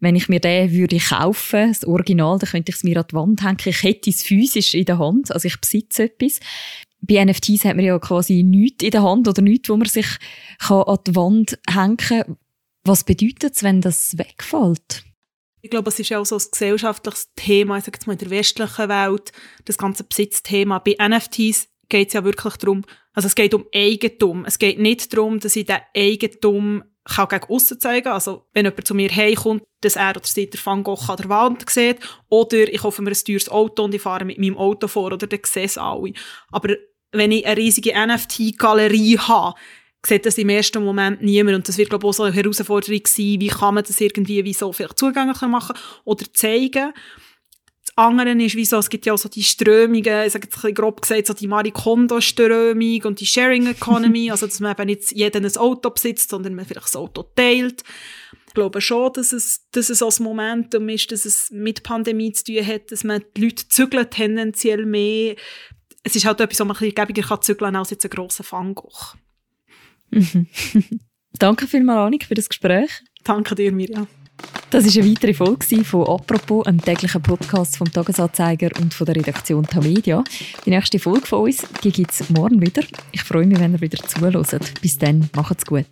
wenn 0.00 0.16
ich 0.16 0.28
mir 0.28 0.40
den 0.40 0.72
würde 0.72 0.98
kaufen, 0.98 1.68
das 1.68 1.84
Original, 1.84 2.38
dann 2.38 2.50
könnte 2.50 2.70
ich 2.70 2.76
es 2.76 2.84
mir 2.84 2.98
an 2.98 3.06
die 3.10 3.14
Wand 3.14 3.42
hängen. 3.42 3.58
Ich 3.64 3.82
hätte 3.82 4.10
es 4.10 4.22
physisch 4.22 4.74
in 4.74 4.84
der 4.84 4.98
Hand, 4.98 5.32
also 5.32 5.46
ich 5.46 5.60
besitze 5.60 6.04
etwas. 6.04 6.40
Bei 7.00 7.24
NFTs 7.24 7.64
hat 7.64 7.76
man 7.76 7.84
ja 7.84 7.98
quasi 7.98 8.42
nichts 8.42 8.84
in 8.84 8.90
der 8.90 9.02
Hand 9.02 9.28
oder 9.28 9.42
nichts, 9.42 9.68
wo 9.68 9.76
man 9.76 9.88
sich 9.88 10.06
an 10.68 10.98
die 11.06 11.14
Wand 11.14 11.58
hängen 11.68 11.96
kann. 11.96 12.36
Was 12.84 13.04
bedeutet 13.04 13.54
es, 13.54 13.62
wenn 13.62 13.80
das 13.80 14.16
wegfällt? 14.16 15.05
Ich 15.66 15.70
glaube, 15.70 15.88
es 15.88 15.98
ist 15.98 16.12
auch 16.12 16.24
so 16.24 16.36
ein 16.36 16.44
gesellschaftliches 16.48 17.32
Thema, 17.34 17.76
ich 17.76 17.84
sage 17.84 17.96
jetzt 17.96 18.06
mal 18.06 18.12
in 18.12 18.20
der 18.20 18.30
westlichen 18.30 18.88
Welt, 18.88 19.32
das 19.64 19.76
ganze 19.76 20.04
Besitzthema. 20.04 20.78
Bei 20.78 20.94
NFTs 20.96 21.66
geht 21.88 22.06
es 22.06 22.14
ja 22.14 22.22
wirklich 22.22 22.54
darum, 22.54 22.84
also 23.14 23.26
es 23.26 23.34
geht 23.34 23.52
um 23.52 23.66
Eigentum. 23.74 24.44
Es 24.44 24.60
geht 24.60 24.78
nicht 24.78 25.12
darum, 25.12 25.40
dass 25.40 25.56
ich 25.56 25.66
den 25.66 25.80
Eigentum 25.92 26.84
kann 27.02 27.28
gegen 27.28 27.46
aussen 27.46 27.80
zeigen 27.80 28.08
Also, 28.08 28.46
wenn 28.52 28.66
jemand 28.66 28.86
zu 28.86 28.94
mir 28.94 29.10
heimkommt, 29.10 29.64
dass 29.80 29.96
er 29.96 30.10
oder 30.10 30.24
sie 30.24 30.48
der 30.48 30.64
Van 30.64 30.84
Gogh 30.84 31.10
an 31.10 31.16
der 31.16 31.28
Wand 31.28 31.68
sieht, 31.68 31.98
oder 32.28 32.72
ich 32.72 32.84
hoffe 32.84 33.02
mir 33.02 33.10
ein 33.10 33.24
teures 33.26 33.48
Auto 33.48 33.82
und 33.82 33.94
ich 33.94 34.02
fahre 34.02 34.24
mit 34.24 34.38
meinem 34.38 34.56
Auto 34.56 34.86
vor, 34.86 35.12
oder 35.12 35.26
dann 35.26 35.40
sehen 35.44 35.64
es 35.64 35.78
alle. 35.78 36.12
Aber 36.52 36.76
wenn 37.10 37.32
ich 37.32 37.44
eine 37.44 37.56
riesige 37.56 37.92
NFT-Galerie 37.92 39.18
habe, 39.18 39.58
sieht 40.06 40.26
das 40.26 40.38
im 40.38 40.48
ersten 40.48 40.82
Moment 40.84 41.22
niemand. 41.22 41.56
Und 41.56 41.68
das 41.68 41.78
wird, 41.78 41.90
glaube 41.90 42.06
ich, 42.06 42.08
auch 42.08 42.14
so 42.14 42.22
eine 42.22 42.34
Herausforderung 42.34 43.00
sein, 43.06 43.40
wie 43.40 43.48
kann 43.48 43.74
man 43.74 43.84
das 43.84 44.00
irgendwie 44.00 44.44
wie 44.44 44.52
so 44.52 44.72
vielleicht 44.72 44.98
zugänglicher 44.98 45.48
machen 45.48 45.76
oder 46.04 46.24
zeigen. 46.32 46.92
Das 47.86 47.96
andere 47.96 48.30
ist, 48.30 48.56
wie 48.56 48.64
so, 48.64 48.78
es 48.78 48.90
gibt 48.90 49.06
ja 49.06 49.12
auch 49.12 49.18
so 49.18 49.28
die 49.28 49.42
Strömungen, 49.42 50.26
ich 50.26 50.32
sage 50.32 50.44
jetzt 50.44 50.56
ein 50.56 50.60
bisschen 50.60 50.74
grob 50.74 51.02
gesagt, 51.02 51.26
so 51.26 51.34
die 51.34 51.46
Marie 51.46 51.70
Kondo-Strömung 51.70 53.02
und 53.04 53.20
die 53.20 53.26
Sharing 53.26 53.66
Economy, 53.66 54.30
also 54.32 54.46
dass 54.46 54.60
man 54.60 54.72
eben 54.72 54.86
nicht 54.86 55.12
jeder 55.12 55.40
ein 55.40 55.56
Auto 55.56 55.90
besitzt, 55.90 56.30
sondern 56.30 56.54
man 56.54 56.66
vielleicht 56.66 56.86
das 56.86 56.96
Auto 56.96 57.22
teilt. 57.34 57.84
Ich 58.48 58.54
glaube 58.54 58.80
schon, 58.80 59.12
dass 59.12 59.32
es, 59.32 59.68
dass 59.70 59.90
es 59.90 60.02
als 60.02 60.18
Momentum 60.18 60.88
ist, 60.88 61.12
dass 61.12 61.24
es 61.26 61.50
mit 61.50 61.82
Pandemie 61.82 62.32
zu 62.32 62.44
tun 62.44 62.66
hat, 62.66 62.90
dass 62.90 63.04
man 63.04 63.22
die 63.36 63.44
Leute 63.44 63.68
zügeln 63.68 64.10
tendenziell 64.10 64.86
mehr. 64.86 65.36
Es 66.02 66.16
ist 66.16 66.24
halt 66.24 66.40
etwas, 66.40 66.60
wo 66.60 66.64
man 66.64 66.76
ein 66.76 66.80
bisschen 66.80 66.94
gäbiger 66.94 67.40
zügeln 67.40 67.72
kann 67.72 67.76
als 67.76 67.90
jetzt 67.90 68.04
ein 68.04 68.10
grosser 68.10 68.44
Fangkoch. 68.44 69.16
Mhm. 70.16 70.46
Danke 71.38 71.66
vielmals, 71.66 72.06
Annik, 72.06 72.24
für 72.24 72.34
das 72.34 72.48
Gespräch. 72.48 72.90
Danke 73.22 73.54
dir, 73.54 73.72
Mirja. 73.72 74.06
Das 74.70 74.84
war 74.84 75.02
eine 75.02 75.10
weitere 75.10 75.34
Folge 75.34 75.84
von 75.84 76.06
«Apropos», 76.06 76.66
einem 76.66 76.80
täglichen 76.80 77.22
Podcast 77.22 77.76
vom 77.76 77.90
Tagesanzeiger 77.90 78.70
und 78.80 78.92
von 78.92 79.06
der 79.06 79.16
Redaktion 79.16 79.66
Tamedia. 79.66 80.22
Die 80.64 80.70
nächste 80.70 80.98
Folge 80.98 81.26
von 81.26 81.44
uns 81.44 81.66
gibt 81.80 82.10
es 82.10 82.28
morgen 82.30 82.60
wieder. 82.60 82.82
Ich 83.12 83.22
freue 83.22 83.46
mich, 83.46 83.58
wenn 83.58 83.74
ihr 83.74 83.80
wieder 83.80 84.02
zuhört. 84.06 84.80
Bis 84.82 84.98
dann, 84.98 85.30
macht's 85.34 85.64
gut. 85.64 85.86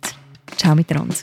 Ciao 0.57 0.75
miteinander. 0.75 1.15